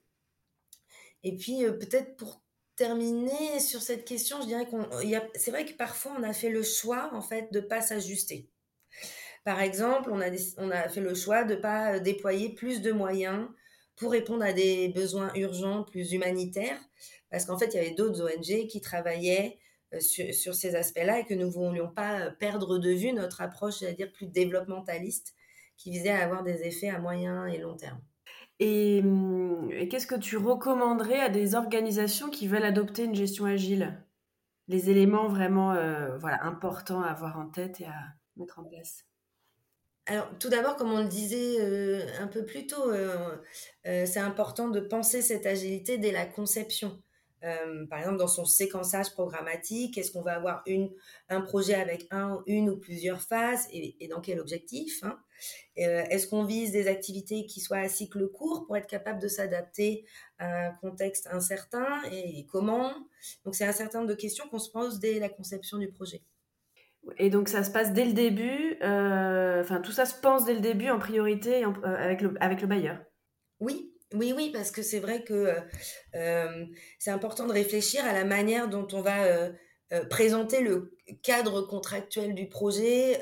Et 1.22 1.36
puis, 1.36 1.64
euh, 1.64 1.72
peut-être 1.72 2.16
pour 2.16 2.42
terminer 2.76 3.58
sur 3.60 3.82
cette 3.82 4.04
question, 4.04 4.40
je 4.40 4.46
dirais 4.46 4.66
qu'on, 4.66 4.88
c'est 5.34 5.50
vrai 5.50 5.64
que 5.64 5.72
parfois 5.72 6.14
on 6.16 6.22
a 6.22 6.32
fait 6.32 6.48
le 6.48 6.62
choix 6.62 7.10
en 7.12 7.20
fait 7.20 7.52
de 7.52 7.58
pas 7.58 7.80
s'ajuster. 7.80 8.48
Par 9.44 9.60
exemple, 9.60 10.10
on 10.12 10.20
a, 10.20 10.30
on 10.58 10.70
a 10.70 10.88
fait 10.88 11.00
le 11.00 11.14
choix 11.14 11.42
de 11.42 11.56
pas 11.56 11.98
déployer 11.98 12.54
plus 12.54 12.80
de 12.80 12.92
moyens 12.92 13.48
pour 13.96 14.12
répondre 14.12 14.44
à 14.44 14.52
des 14.52 14.90
besoins 14.90 15.32
urgents, 15.34 15.82
plus 15.82 16.12
humanitaires, 16.12 16.80
parce 17.30 17.46
qu'en 17.46 17.58
fait, 17.58 17.66
il 17.66 17.74
y 17.74 17.80
avait 17.80 17.94
d'autres 17.96 18.22
ONG 18.22 18.68
qui 18.68 18.80
travaillaient 18.80 19.58
sur, 20.00 20.34
sur, 20.34 20.54
ces 20.54 20.74
aspects-là 20.74 21.20
et 21.20 21.24
que 21.24 21.34
nous 21.34 21.46
ne 21.46 21.50
voulions 21.50 21.88
pas 21.88 22.30
perdre 22.30 22.78
de 22.78 22.90
vue 22.90 23.12
notre 23.12 23.40
approche, 23.40 23.78
c'est-à-dire 23.78 24.12
plus 24.12 24.26
développementaliste 24.26 25.34
qui 25.76 25.90
visait 25.90 26.10
à 26.10 26.24
avoir 26.24 26.42
des 26.42 26.64
effets 26.64 26.90
à 26.90 26.98
moyen 26.98 27.46
et 27.46 27.58
long 27.58 27.76
terme. 27.76 28.00
Hum, 28.60 29.70
et, 29.70 29.88
qu'est-ce 29.88 30.06
que 30.06 30.16
tu 30.16 30.36
recommanderais 30.36 31.20
à 31.20 31.28
des 31.28 31.54
organisations 31.54 32.28
qui 32.28 32.48
veulent 32.48 32.64
adopter 32.64 33.04
une 33.04 33.14
gestion 33.14 33.44
agile? 33.44 34.04
Les 34.66 34.90
éléments 34.90 35.28
vraiment 35.28 35.72
euh, 35.72 36.18
voilà, 36.18 36.44
importants 36.44 37.02
à 37.02 37.08
avoir 37.08 37.38
en 37.38 37.48
tête 37.48 37.80
et 37.80 37.86
à 37.86 38.14
mettre 38.36 38.58
en 38.58 38.64
place? 38.64 39.04
Alors, 40.06 40.28
tout 40.40 40.48
d'abord, 40.48 40.76
comme 40.76 40.90
on 40.90 41.02
le 41.02 41.08
disait 41.08 41.60
euh, 41.60 42.04
un 42.18 42.26
peu 42.26 42.44
plus 42.44 42.66
tôt, 42.66 42.90
euh, 42.90 43.36
c'est 43.84 44.18
important 44.18 44.68
de 44.68 44.80
penser 44.80 45.22
cette 45.22 45.46
agilité 45.46 45.98
dès 45.98 46.12
la 46.12 46.26
conception. 46.26 47.00
Euh, 47.44 47.86
par 47.86 48.00
exemple, 48.00 48.18
dans 48.18 48.28
son 48.28 48.44
séquençage 48.44 49.12
programmatique, 49.12 49.96
est-ce 49.96 50.12
qu'on 50.12 50.22
va 50.22 50.34
avoir 50.34 50.62
une, 50.66 50.90
un 51.28 51.40
projet 51.40 51.74
avec 51.74 52.06
un, 52.10 52.42
une 52.46 52.68
ou 52.70 52.76
plusieurs 52.76 53.20
phases 53.20 53.66
et, 53.72 54.08
dans 54.08 54.20
quel 54.20 54.40
objectif 54.40 55.02
hein? 55.04 55.18
Euh, 55.78 56.02
Est-ce 56.10 56.26
qu'on 56.26 56.44
vise 56.44 56.72
des 56.72 56.88
activités 56.88 57.46
qui 57.46 57.60
soient 57.60 57.78
à 57.78 57.88
cycle 57.88 58.28
court 58.28 58.66
pour 58.66 58.76
être 58.76 58.88
capable 58.88 59.20
de 59.20 59.28
s'adapter 59.28 60.04
à 60.38 60.68
un 60.68 60.72
contexte 60.72 61.28
incertain 61.28 62.02
et, 62.10 62.46
comment? 62.46 62.92
Donc, 63.44 63.54
c'est 63.54 63.64
un 63.64 63.72
certain 63.72 63.98
nombre 63.98 64.10
de 64.10 64.16
questions 64.16 64.48
qu'on 64.48 64.58
se 64.58 64.70
pose 64.70 64.98
dès 64.98 65.20
la 65.20 65.28
conception 65.28 65.78
du 65.78 65.88
projet. 65.92 66.22
Et 67.16 67.30
donc 67.30 67.48
ça 67.48 67.62
se 67.62 67.70
passe 67.70 67.92
dès 67.92 68.04
le 68.04 68.12
début, 68.12 68.76
euh, 68.82 69.62
enfin 69.62 69.80
tout 69.80 69.92
ça 69.92 70.04
se 70.04 70.20
pense 70.20 70.44
dès 70.44 70.52
le 70.52 70.60
début 70.60 70.90
en 70.90 70.98
priorité 70.98 71.64
avec, 71.84 72.20
le, 72.20 72.34
avec 72.40 72.60
le 72.60 72.66
bailleur? 72.66 72.98
Oui, 73.60 73.87
oui, 74.14 74.32
oui, 74.34 74.50
parce 74.52 74.70
que 74.70 74.82
c'est 74.82 75.00
vrai 75.00 75.22
que 75.22 75.34
euh, 75.34 75.60
euh, 76.14 76.66
c'est 76.98 77.10
important 77.10 77.46
de 77.46 77.52
réfléchir 77.52 78.04
à 78.06 78.12
la 78.12 78.24
manière 78.24 78.68
dont 78.68 78.88
on 78.92 79.02
va 79.02 79.24
euh, 79.24 79.52
présenter 80.08 80.60
le 80.60 80.96
cadre 81.22 81.62
contractuel 81.62 82.34
du 82.34 82.48
projet. 82.48 83.20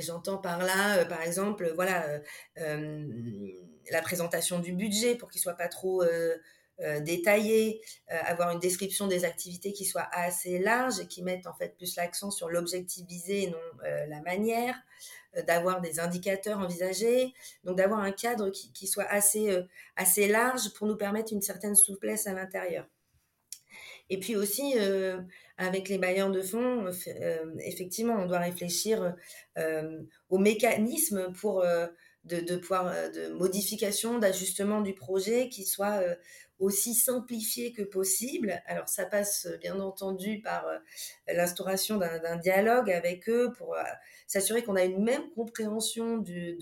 J'entends 0.00 0.36
par 0.36 0.62
là, 0.62 1.06
par 1.06 1.22
exemple, 1.22 1.72
voilà, 1.74 2.20
la 2.56 4.02
présentation 4.02 4.58
du 4.58 4.72
budget 4.72 5.14
pour 5.14 5.30
qu'il 5.30 5.40
soit 5.40 5.54
pas 5.54 5.68
trop 5.68 6.04
détaillé, 7.00 7.80
avoir 8.08 8.50
une 8.50 8.60
description 8.60 9.06
des 9.06 9.24
activités 9.24 9.72
qui 9.72 9.86
soit 9.86 10.06
assez 10.12 10.58
large 10.58 11.00
et 11.00 11.06
qui 11.06 11.22
mette 11.22 11.46
en 11.46 11.54
fait 11.54 11.74
plus 11.78 11.96
l'accent 11.96 12.30
sur 12.30 12.50
l'objectif 12.50 13.06
visé 13.06 13.44
et 13.44 13.46
non 13.46 13.56
la 13.82 14.20
manière. 14.20 14.76
Euh, 15.36 15.42
d'avoir 15.42 15.80
des 15.80 16.00
indicateurs 16.00 16.58
envisagés, 16.58 17.32
donc 17.62 17.76
d'avoir 17.76 18.00
un 18.00 18.10
cadre 18.10 18.50
qui, 18.50 18.86
soit 18.88 19.04
assez, 19.04 19.50
euh, 19.50 19.62
assez 19.94 20.26
large 20.26 20.72
pour 20.74 20.88
nous 20.88 20.96
permettre 20.96 21.32
une 21.32 21.42
certaine 21.42 21.76
souplesse 21.76 22.26
à 22.26 22.32
l'intérieur. 22.32 22.88
Et 24.08 24.18
puis 24.18 24.34
aussi, 24.34 24.74
euh, 24.76 25.20
avec 25.56 25.88
les 25.88 25.98
bailleurs 25.98 26.32
de 26.32 26.42
fonds, 26.42 26.90
effectivement, 27.60 28.14
on 28.14 28.26
doit 28.26 28.40
réfléchir 28.40 29.14
aux 30.30 30.38
mécanismes 30.38 31.32
de, 32.24 32.40
de 32.40 33.28
modification, 33.34 34.18
d'ajustement 34.18 34.80
du 34.80 34.94
projet 34.94 35.48
qui 35.48 35.64
soit 35.64 36.02
aussi 36.60 36.94
simplifié 36.94 37.72
que 37.72 37.82
possible. 37.82 38.62
Alors 38.66 38.88
ça 38.88 39.06
passe 39.06 39.48
bien 39.60 39.80
entendu 39.80 40.40
par 40.40 40.66
l'instauration 41.26 41.96
d'un 41.96 42.36
dialogue 42.36 42.90
avec 42.90 43.28
eux 43.28 43.52
pour 43.56 43.76
s'assurer 44.30 44.62
qu'on 44.62 44.76
a 44.76 44.84
une 44.84 45.02
même 45.02 45.28
compréhension 45.30 46.18
de, 46.18 46.56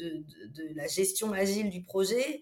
la 0.74 0.87
gestion 0.87 1.34
agile 1.34 1.68
du 1.68 1.82
projet, 1.82 2.40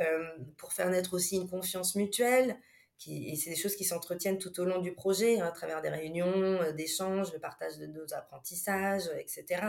euh, 0.00 0.24
pour 0.56 0.72
faire 0.72 0.90
naître 0.90 1.14
aussi 1.14 1.36
une 1.36 1.48
confiance 1.48 1.94
mutuelle. 1.94 2.58
Et 3.06 3.36
c'est 3.36 3.50
des 3.50 3.56
choses 3.56 3.76
qui 3.76 3.84
s'entretiennent 3.84 4.38
tout 4.38 4.58
au 4.60 4.64
long 4.64 4.80
du 4.80 4.92
projet, 4.92 5.38
hein, 5.38 5.46
à 5.46 5.52
travers 5.52 5.82
des 5.82 5.90
réunions, 5.90 6.60
euh, 6.60 6.72
d'échanges, 6.72 7.32
le 7.32 7.38
partage 7.38 7.78
de 7.78 7.86
nos 7.86 8.12
apprentissages, 8.14 9.08
etc. 9.18 9.62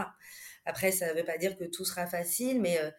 Après, 0.65 0.91
ça 0.91 1.13
ne 1.13 1.19
veut 1.19 1.25
pas 1.25 1.37
dire 1.37 1.55
que 1.55 1.65
tout 1.65 1.85
sera 1.85 2.07
facile, 2.07 2.61
mais, 2.61 2.79
euh, 2.79 2.89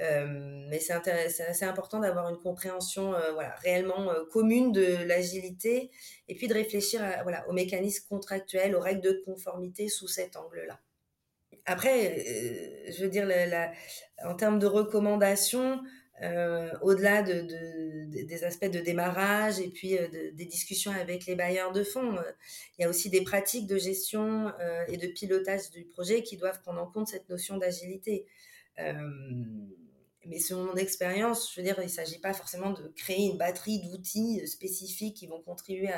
mais 0.00 0.80
c'est 0.80 0.92
assez 0.92 1.64
important 1.64 2.00
d'avoir 2.00 2.28
une 2.28 2.38
compréhension 2.38 3.14
voilà, 3.34 3.54
réellement 3.62 4.10
commune 4.32 4.72
de 4.72 5.04
l'agilité 5.04 5.90
et 6.28 6.34
puis 6.34 6.48
de 6.48 6.54
réfléchir 6.54 7.00
voilà, 7.22 7.48
aux 7.48 7.52
mécanismes 7.52 8.06
contractuels, 8.08 8.74
aux 8.74 8.80
règles 8.80 9.02
de 9.02 9.22
conformité 9.24 9.88
sous 9.88 10.08
cet 10.08 10.36
angle-là. 10.36 10.80
après, 11.66 12.18
euh, 12.18 12.92
je 12.92 13.04
veux 13.04 13.08
dire, 13.08 13.28
en 14.24 14.34
termes 14.34 14.58
de 14.58 14.66
recommandations, 14.66 15.80
euh, 16.22 16.70
au-delà 16.82 17.22
de, 17.22 17.42
des 18.24 18.44
aspects 18.44 18.70
de 18.70 18.78
démarrage 18.80 19.58
et 19.58 19.68
puis 19.68 19.98
des 20.10 20.44
discussions 20.46 20.92
avec 20.92 21.26
les 21.26 21.34
bailleurs 21.34 21.72
de 21.72 21.82
fonds, 21.82 22.16
il 22.78 22.82
y 22.82 22.84
a 22.84 22.88
aussi 22.88 23.10
des 23.10 23.22
pratiques 23.22 23.66
de 23.66 23.78
gestion 23.78 24.52
et 24.88 24.96
de 24.96 25.06
pilotage 25.08 25.70
du 25.70 25.84
projet 25.84 26.22
qui 26.22 26.36
doivent 26.36 26.60
prendre 26.62 26.80
en 26.80 26.86
compte 26.86 27.08
cette 27.08 27.28
notion 27.28 27.58
d'agilité 27.58 28.26
mais 30.26 30.38
selon 30.38 30.64
mon 30.64 30.76
expérience, 30.76 31.52
je 31.52 31.60
veux 31.60 31.64
dire, 31.64 31.76
il 31.78 31.84
ne 31.84 31.88
s'agit 31.88 32.18
pas 32.18 32.32
forcément 32.32 32.72
de 32.72 32.88
créer 32.96 33.26
une 33.26 33.36
batterie 33.36 33.80
d'outils 33.82 34.40
euh, 34.42 34.46
spécifiques 34.46 35.16
qui 35.16 35.26
vont 35.26 35.40
contribuer 35.40 35.90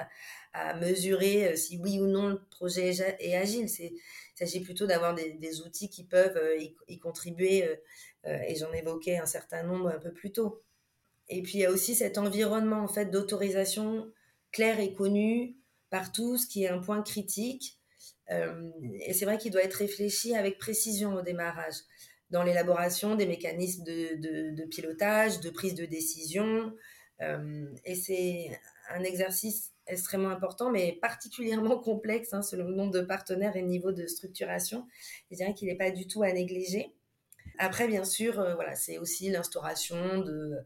à, 0.53 0.75
mesurer 0.81 1.49
euh, 1.49 1.57
si 1.57 1.77
oui 1.77 2.01
ou 2.01 2.07
non 2.07 2.29
le 2.29 2.41
projet 2.51 2.89
est 3.21 3.37
agile. 3.37 3.69
Il 3.79 4.01
s'agit 4.35 4.61
plutôt 4.61 4.87
d'avoir 4.87 5.15
des, 5.15 5.61
outils 5.61 5.91
qui 5.91 6.05
peuvent 6.05 6.37
euh, 6.37 6.59
y, 6.89 6.99
contribuer, 6.99 7.69
et 8.25 8.57
j'en 8.57 8.73
évoquais 8.73 9.19
un 9.19 9.27
certain 9.27 9.63
nombre 9.63 9.89
un 9.89 9.99
peu 9.99 10.13
plus 10.13 10.33
tôt. 10.33 10.63
Et 11.29 11.43
puis 11.43 11.55
il 11.55 11.61
y 11.61 11.67
a 11.67 11.71
aussi 11.71 11.95
cet 11.95 12.19
environnement 12.19 12.83
en 12.83 12.89
fait 12.89 13.07
d'autorisation 13.07 14.11
clair 14.51 14.81
et 14.81 14.95
connu 14.95 15.57
par 15.91 16.11
tous, 16.11 16.47
qui 16.47 16.65
est 16.65 16.69
un 16.69 16.81
point 16.81 17.03
critique. 17.03 17.79
et 18.29 19.13
c'est 19.13 19.27
vrai 19.27 19.39
qu'il 19.39 19.53
doit 19.53 19.63
être 19.63 19.75
réfléchi 19.75 20.35
avec 20.35 20.59
précision 20.59 21.15
au 21.15 21.23
démarrage 21.23 21.77
dans 22.31 22.43
l'élaboration 22.43 23.15
des 23.15 23.27
mécanismes 23.27 23.85
de, 23.85 24.65
pilotage, 24.67 25.41
de 25.41 25.51
prise 25.51 25.75
de 25.75 25.87
décision. 25.87 26.73
Euh, 27.23 27.67
et 27.85 27.95
c'est 27.95 28.59
un 28.91 29.03
exercice 29.03 29.73
extrêmement 29.87 30.31
important, 30.31 30.71
mais 30.71 30.99
particulièrement 31.01 31.79
complexe 31.83 32.33
hein, 32.33 32.43
selon 32.43 32.69
le 32.69 32.75
nombre 32.75 32.93
de 32.93 33.01
partenaires 33.01 33.57
et 33.57 33.63
le 33.63 33.69
niveau 33.69 33.93
de 33.93 34.07
structuration. 34.07 34.87
Je 35.31 35.37
dirais 35.37 35.55
qu'il 35.55 35.69
n'est 35.69 35.77
pas 35.77 35.91
du 35.91 36.07
tout 36.07 36.23
à 36.23 36.33
négliger. 36.33 36.93
Après, 37.59 37.89
bien 37.89 38.05
sûr, 38.05 38.39
euh, 38.39 38.55
voilà, 38.55 38.75
c'est 38.75 38.99
aussi 38.99 39.31
l'instauration 39.31 40.19
de, 40.19 40.57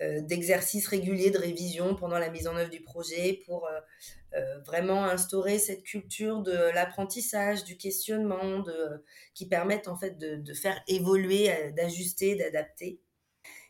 euh, 0.00 0.20
d'exercices 0.22 0.86
réguliers 0.88 1.30
de 1.30 1.38
révision 1.38 1.94
pendant 1.94 2.18
la 2.18 2.30
mise 2.30 2.46
en 2.46 2.56
œuvre 2.56 2.70
du 2.70 2.80
projet 2.80 3.40
pour 3.46 3.66
euh, 3.66 4.58
vraiment 4.66 5.04
instaurer 5.04 5.58
cette 5.58 5.82
culture 5.82 6.42
de 6.42 6.52
l'apprentissage, 6.74 7.64
du 7.64 7.76
questionnement, 7.76 8.60
de, 8.60 9.04
qui 9.34 9.48
permettent 9.48 9.88
en 9.88 9.96
fait 9.96 10.18
de, 10.18 10.36
de 10.36 10.54
faire 10.54 10.80
évoluer, 10.88 11.50
d'ajuster, 11.76 12.36
d'adapter. 12.36 13.00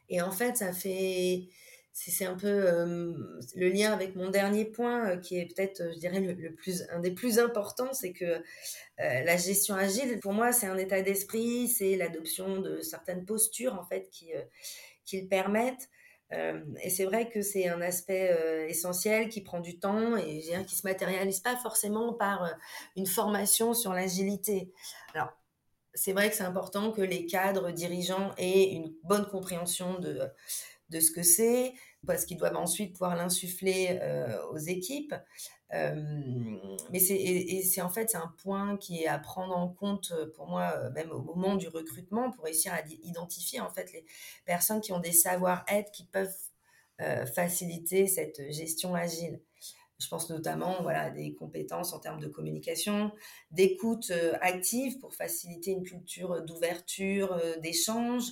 Et 0.09 0.21
en 0.21 0.31
fait, 0.31 0.57
ça 0.57 0.73
fait 0.73 1.49
c'est 1.99 2.27
un 2.27 2.35
peu 2.35 2.85
le 3.55 3.69
lien 3.71 3.93
avec 3.93 4.17
mon 4.17 4.29
dernier 4.29 4.67
point 4.67 5.17
qui 5.17 5.39
est 5.39 5.47
peut-être 5.47 5.93
je 5.95 5.99
dirais 5.99 6.21
le, 6.21 6.55
plus 6.55 6.85
un 6.91 7.01
des 7.01 7.11
plus 7.11 7.39
importants 7.39 7.93
c'est 7.95 8.13
que 8.13 8.43
la 8.99 9.37
gestion 9.39 9.75
agile 9.75 10.21
pour 10.21 10.35
moi 10.35 10.53
c'est 10.53 10.67
un 10.67 10.77
état 10.77 11.01
d'esprit 11.01 11.69
c'est 11.69 11.97
l'adoption 11.97 12.61
de 12.61 12.81
certaines 12.81 13.25
postures 13.25 13.75
en 13.75 13.85
fait 13.85 14.11
qui 14.11 14.33
qui 15.07 15.23
le 15.23 15.29
permettent. 15.29 15.89
Et 16.83 16.91
c'est 16.91 17.05
vrai 17.05 17.31
que 17.31 17.41
c'est 17.41 17.69
un 17.69 17.81
aspect 17.81 18.67
essentiel 18.69 19.29
qui 19.29 19.41
prend 19.41 19.61
du 19.61 19.79
temps 19.79 20.17
et 20.17 20.41
je 20.41 20.47
dirais, 20.49 20.65
qui 20.67 20.75
se 20.75 20.85
matérialise 20.87 21.39
pas 21.39 21.57
forcément 21.57 22.13
par 22.13 22.53
une 22.97 23.07
formation 23.07 23.75
sur 23.75 23.93
l'agilité. 23.93 24.73
Alors 25.15 25.33
c'est 25.95 26.13
vrai 26.13 26.29
que 26.29 26.37
c'est 26.37 26.43
important 26.43 26.91
que 26.91 27.01
les 27.01 27.27
cadres 27.27 27.71
dirigeants 27.71 28.35
aient 28.37 28.71
une 28.73 28.93
bonne 29.05 29.27
compréhension 29.29 29.99
de 30.01 30.21
de 30.91 31.01
ce 31.01 31.11
que 31.11 31.23
c'est, 31.23 31.75
parce 32.07 32.25
qu'ils 32.25 32.37
doivent 32.37 32.57
ensuite 32.57 32.93
pouvoir 32.93 33.17
l'insuffler 33.17 33.99
euh, 34.03 34.45
aux 34.53 34.59
équipes. 34.59 35.15
Euh, 35.75 36.01
mais 36.93 37.01
c'est 37.01 37.83
en 37.83 37.89
fait 37.89 38.15
un 38.15 38.33
point 38.43 38.77
qui 38.77 39.03
est 39.03 39.09
à 39.09 39.19
prendre 39.19 39.57
en 39.57 39.69
compte 39.69 40.13
euh, 40.13 40.31
pour 40.33 40.47
moi 40.47 40.91
même 40.91 41.11
au 41.11 41.21
moment 41.21 41.57
du 41.57 41.67
recrutement 41.67 42.31
pour 42.31 42.45
réussir 42.45 42.73
à 42.73 42.83
identifier 43.03 43.61
en 43.61 43.69
fait 43.69 43.93
les 43.93 44.05
personnes 44.45 44.81
qui 44.81 44.93
ont 44.93 45.01
des 45.01 45.13
savoir-être 45.13 45.91
qui 45.91 46.05
peuvent 46.05 46.37
faciliter 47.35 48.07
cette 48.07 48.51
gestion 48.51 48.95
agile. 48.95 49.43
Je 49.99 50.09
pense 50.09 50.31
notamment 50.31 50.83
voilà, 50.83 51.11
des 51.11 51.35
compétences 51.35 51.93
en 51.93 51.99
termes 51.99 52.21
de 52.21 52.27
communication, 52.27 53.13
d'écoute 53.51 54.11
active 54.41 54.99
pour 54.99 55.15
faciliter 55.15 55.73
une 55.73 55.83
culture 55.83 56.43
d'ouverture, 56.43 57.39
d'échange, 57.61 58.25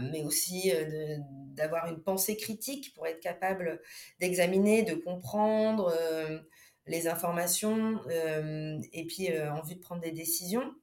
mais 0.00 0.22
aussi 0.22 0.72
euh, 0.72 1.16
d'avoir 1.54 1.86
une 1.86 2.02
pensée 2.02 2.36
critique 2.36 2.92
pour 2.94 3.06
être 3.06 3.20
capable 3.20 3.80
d'examiner, 4.20 4.82
de 4.82 4.94
comprendre 4.94 5.94
euh, 5.98 6.38
les 6.86 7.06
informations 7.06 8.00
et 8.08 9.06
puis 9.06 9.28
en 9.42 9.62
vue 9.62 9.76
de 9.76 9.80
prendre 9.80 10.00
des 10.00 10.10
décisions. 10.10 10.74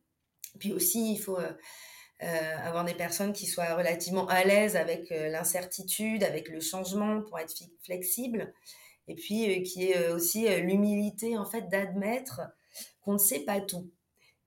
Puis 0.57 0.71
aussi, 0.71 1.13
il 1.13 1.17
faut 1.17 1.37
avoir 2.19 2.85
des 2.85 2.93
personnes 2.93 3.33
qui 3.33 3.45
soient 3.45 3.75
relativement 3.75 4.25
à 4.27 4.45
l'aise 4.45 4.77
avec 4.77 5.09
l'incertitude, 5.09 6.23
avec 6.23 6.47
le 6.47 6.61
changement 6.61 7.23
pour 7.23 7.39
être 7.39 7.53
flexible. 7.83 8.53
Et 9.09 9.15
puis, 9.15 9.63
qui 9.63 9.91
est 9.91 10.09
aussi 10.11 10.47
l'humilité, 10.61 11.37
en 11.37 11.45
fait, 11.45 11.67
d'admettre 11.67 12.41
qu'on 13.01 13.13
ne 13.13 13.17
sait 13.17 13.41
pas 13.41 13.59
tout 13.59 13.91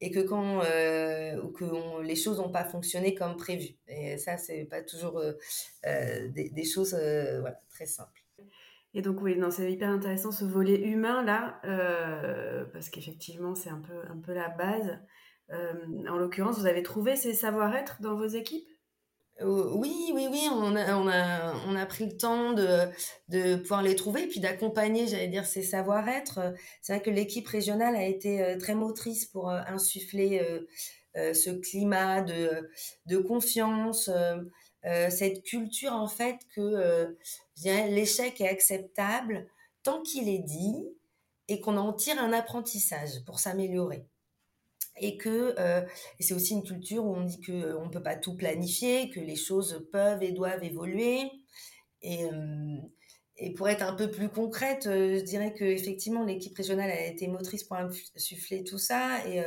et 0.01 0.11
que 0.11 0.21
quand 0.21 0.63
euh, 0.65 1.37
que 1.53 2.03
les 2.03 2.17
choses 2.17 2.39
n'ont 2.39 2.51
pas 2.51 2.65
fonctionné 2.65 3.15
comme 3.15 3.37
prévu. 3.37 3.77
Et 3.89 4.17
ça, 4.19 4.39
c'est 4.39 4.65
pas 4.65 4.83
toujours 4.83 5.19
euh, 5.19 5.33
euh, 5.87 6.29
des, 6.29 6.65
choses 6.65 6.97
très 7.71 7.87
simples. 7.87 8.25
Et 8.95 9.03
donc 9.03 9.21
oui, 9.23 9.39
c'est 9.51 9.71
hyper 9.71 9.91
intéressant 9.91 10.33
ce 10.33 10.45
volet 10.45 10.81
humain 10.81 11.23
là, 11.23 11.61
parce 12.73 12.89
qu'effectivement 12.89 13.55
c'est 13.55 13.71
un 13.71 13.81
peu, 13.81 14.01
un 14.11 14.19
peu 14.19 14.33
la 14.33 14.49
base. 14.49 14.99
en 15.51 16.17
l'occurrence, 16.17 16.59
vous 16.59 16.67
avez 16.67 16.83
trouvé 16.83 17.15
ces 17.15 17.35
savoir-être 17.35 18.01
dans 18.01 18.17
vos 18.17 18.27
équipes? 18.27 18.70
Oui, 19.43 20.11
oui, 20.15 20.29
oui, 20.31 20.49
on 20.51 20.77
a, 20.77 21.87
pris 21.87 22.07
le 22.07 22.17
temps 22.17 22.53
de, 22.53 23.57
pouvoir 23.57 23.83
les 23.83 23.97
trouver 23.97 24.27
puis 24.27 24.41
d'accompagner, 24.41 25.07
j'allais 25.07 25.29
dire, 25.29 25.47
ces 25.47 25.63
savoir-être. 25.63 26.55
C'est 26.83 26.95
vrai 26.95 27.03
que 27.03 27.11
l'équipe 27.11 27.47
régionale 27.47 27.97
a 27.97 28.05
été 28.05 28.43
euh, 28.43 28.59
très 28.59 28.75
motrice 28.75 29.27
pour 29.27 29.51
euh, 29.51 29.61
insuffler 29.67 30.41
euh, 31.17 31.35
ce 31.35 31.51
climat 31.51 32.23
de, 32.23 32.71
de 33.07 33.19
confiance, 33.19 34.11
cette 34.85 35.43
culture 35.43 35.93
en 35.93 36.07
fait 36.07 36.37
que 36.55 37.17
l'échec 37.65 38.41
est 38.41 38.49
acceptable 38.49 39.49
tant 39.83 40.03
qu'il 40.03 40.29
est 40.29 40.39
dit 40.39 40.87
et 41.49 41.61
qu'on 41.61 41.77
en 41.77 41.93
tire 41.93 42.23
un 42.23 42.33
apprentissage 42.33 43.25
pour 43.27 43.41
s'améliorer 43.41 44.07
et 45.01 45.17
que 45.17 45.55
euh, 45.59 45.83
c'est 46.21 46.35
aussi 46.35 46.55
une 46.55 46.63
culture 46.63 47.05
où 47.05 47.15
on 47.15 47.25
dit 47.25 47.41
qu'on 47.41 47.53
euh, 47.53 47.85
ne 47.85 47.91
peut 47.91 48.03
pas 48.03 48.17
tout 48.17 48.37
planifier, 48.37 49.11
que 49.11 49.21
les 49.21 49.37
choses 49.37 49.87
peuvent 49.91 50.23
et 50.23 50.33
doivent 50.33 50.63
évoluer. 50.63 51.31
Et, 52.03 52.25
euh, 52.25 52.77
pour 53.57 53.71
être 53.71 53.83
un 53.83 53.95
peu 53.95 54.11
plus 54.11 54.29
concrète, 54.29 54.83
je 54.85 55.23
dirais 55.23 55.55
que 55.55 55.65
effectivement 55.65 56.25
l'équipe 56.27 56.55
régionale 56.55 56.91
a 56.91 57.07
été 57.07 57.27
motrice 57.27 57.65
pour 57.65 57.79
insuffler 57.79 58.65
tout 58.65 58.77
ça 58.77 59.27
et, 59.27 59.43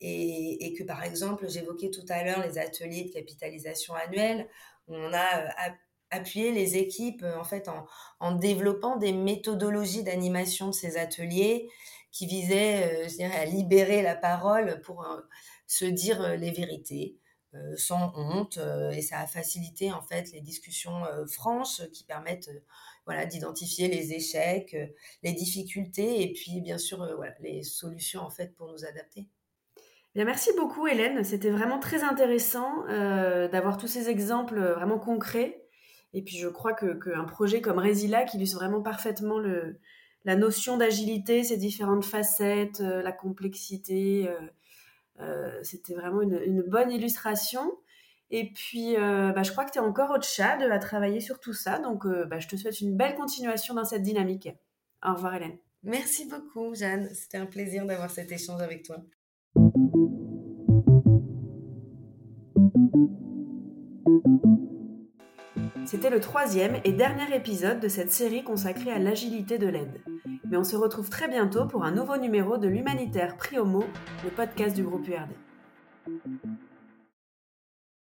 et, 0.00 0.72
que 0.72 0.82
par 0.82 1.04
exemple, 1.04 1.46
j'évoquais 1.46 1.90
tout 1.90 2.06
à 2.08 2.24
l'heure 2.24 2.42
les 2.42 2.56
ateliers 2.56 3.04
de 3.04 3.12
capitalisation 3.12 3.92
annuelle, 3.94 4.48
où 4.86 4.94
on 4.94 5.12
a 5.12 5.44
appuyé 6.08 6.52
les 6.52 6.78
équipes 6.78 7.22
en 7.38 7.44
fait 7.44 7.68
en 8.18 8.32
développant 8.32 8.96
des 8.96 9.12
méthodologies 9.12 10.04
d'animation 10.04 10.68
de 10.68 10.74
ces 10.74 10.96
ateliers 10.96 11.68
qui 12.18 12.26
visait, 12.26 13.06
euh, 13.06 13.30
à 13.32 13.44
libérer 13.44 14.02
la 14.02 14.16
parole 14.16 14.80
pour 14.80 15.04
euh, 15.04 15.20
se 15.68 15.84
dire 15.84 16.20
euh, 16.20 16.34
les 16.34 16.50
vérités. 16.50 17.16
sans 17.76 18.12
honte 18.14 18.58
et 18.92 19.00
ça 19.00 19.20
a 19.20 19.26
facilité 19.26 19.90
en 19.90 20.02
fait 20.02 20.30
les 20.32 20.42
discussions 20.42 20.98
franches 21.32 21.80
qui 21.94 22.04
permettent 22.04 22.50
voilà 23.06 23.24
d'identifier 23.24 23.88
les 23.88 24.12
échecs, 24.12 24.76
les 25.22 25.32
difficultés 25.32 26.22
et 26.22 26.32
puis 26.34 26.60
bien 26.60 26.76
sûr 26.76 26.98
les 27.40 27.62
solutions 27.62 28.20
en 28.20 28.28
fait 28.28 28.54
pour 28.54 28.70
nous 28.70 28.84
adapter. 28.84 29.26
Bien, 30.14 30.26
merci 30.26 30.50
beaucoup 30.58 30.86
Hélène, 30.86 31.24
c'était 31.24 31.50
vraiment 31.50 31.80
très 31.80 32.02
intéressant 32.04 32.84
d'avoir 33.52 33.78
tous 33.78 33.88
ces 33.88 34.10
exemples 34.10 34.60
vraiment 34.60 34.98
concrets. 34.98 35.64
Et 36.12 36.22
puis 36.22 36.36
je 36.36 36.48
crois 36.48 36.74
qu'un 36.74 37.24
projet 37.24 37.62
comme 37.62 37.78
Résilac 37.78 38.34
illustre 38.34 38.58
vraiment 38.58 38.82
parfaitement 38.82 39.38
le, 39.38 39.80
la 40.28 40.36
notion 40.36 40.76
d'agilité, 40.76 41.42
ses 41.42 41.56
différentes 41.56 42.04
facettes, 42.04 42.82
euh, 42.82 43.00
la 43.00 43.12
complexité. 43.12 44.28
Euh, 44.28 44.38
euh, 45.20 45.58
c'était 45.62 45.94
vraiment 45.94 46.20
une, 46.20 46.60
bonne 46.60 46.92
illustration. 46.92 47.72
Et 48.30 48.52
puis, 48.52 48.94
bah, 48.94 49.42
je 49.42 49.50
crois 49.52 49.64
que 49.64 49.70
tu 49.70 49.78
es 49.78 49.80
encore 49.80 50.10
au 50.10 50.20
Tchad 50.20 50.60
à 50.60 50.78
travailler 50.78 51.20
sur 51.20 51.40
tout 51.40 51.54
ça. 51.54 51.78
Donc, 51.78 52.06
bah, 52.06 52.38
je 52.40 52.46
te 52.46 52.56
souhaite 52.56 52.82
une 52.82 52.94
belle 52.94 53.14
continuation 53.14 53.72
dans 53.72 53.86
cette 53.86 54.02
dynamique. 54.02 54.50
Au 55.02 55.14
revoir, 55.14 55.34
Hélène. 55.34 55.56
Merci 55.82 56.26
beaucoup, 56.26 56.74
Jeanne. 56.74 57.08
C'était 57.14 57.38
un 57.38 57.46
plaisir 57.46 57.86
d'avoir 57.86 58.10
cet 58.10 58.30
échange 58.30 58.60
avec 58.60 58.82
toi. 58.84 59.02
C'était 65.90 66.10
le 66.10 66.20
troisième 66.20 66.76
et 66.84 66.92
dernier 66.92 67.34
épisode 67.34 67.80
de 67.80 67.88
cette 67.88 68.12
série 68.12 68.44
consacrée 68.44 68.90
à 68.90 68.98
l'agilité 68.98 69.56
de 69.56 69.68
l'aide. 69.68 70.02
Mais 70.44 70.58
on 70.58 70.62
se 70.62 70.76
retrouve 70.76 71.08
très 71.08 71.28
bientôt 71.28 71.64
pour 71.64 71.82
un 71.82 71.92
nouveau 71.92 72.18
numéro 72.18 72.58
de 72.58 72.68
l'Humanitaire 72.68 73.38
Prix 73.38 73.58
Homo, 73.58 73.84
le 74.22 74.28
podcast 74.28 74.76
du 74.76 74.82
groupe 74.82 75.08
URD. 75.08 75.30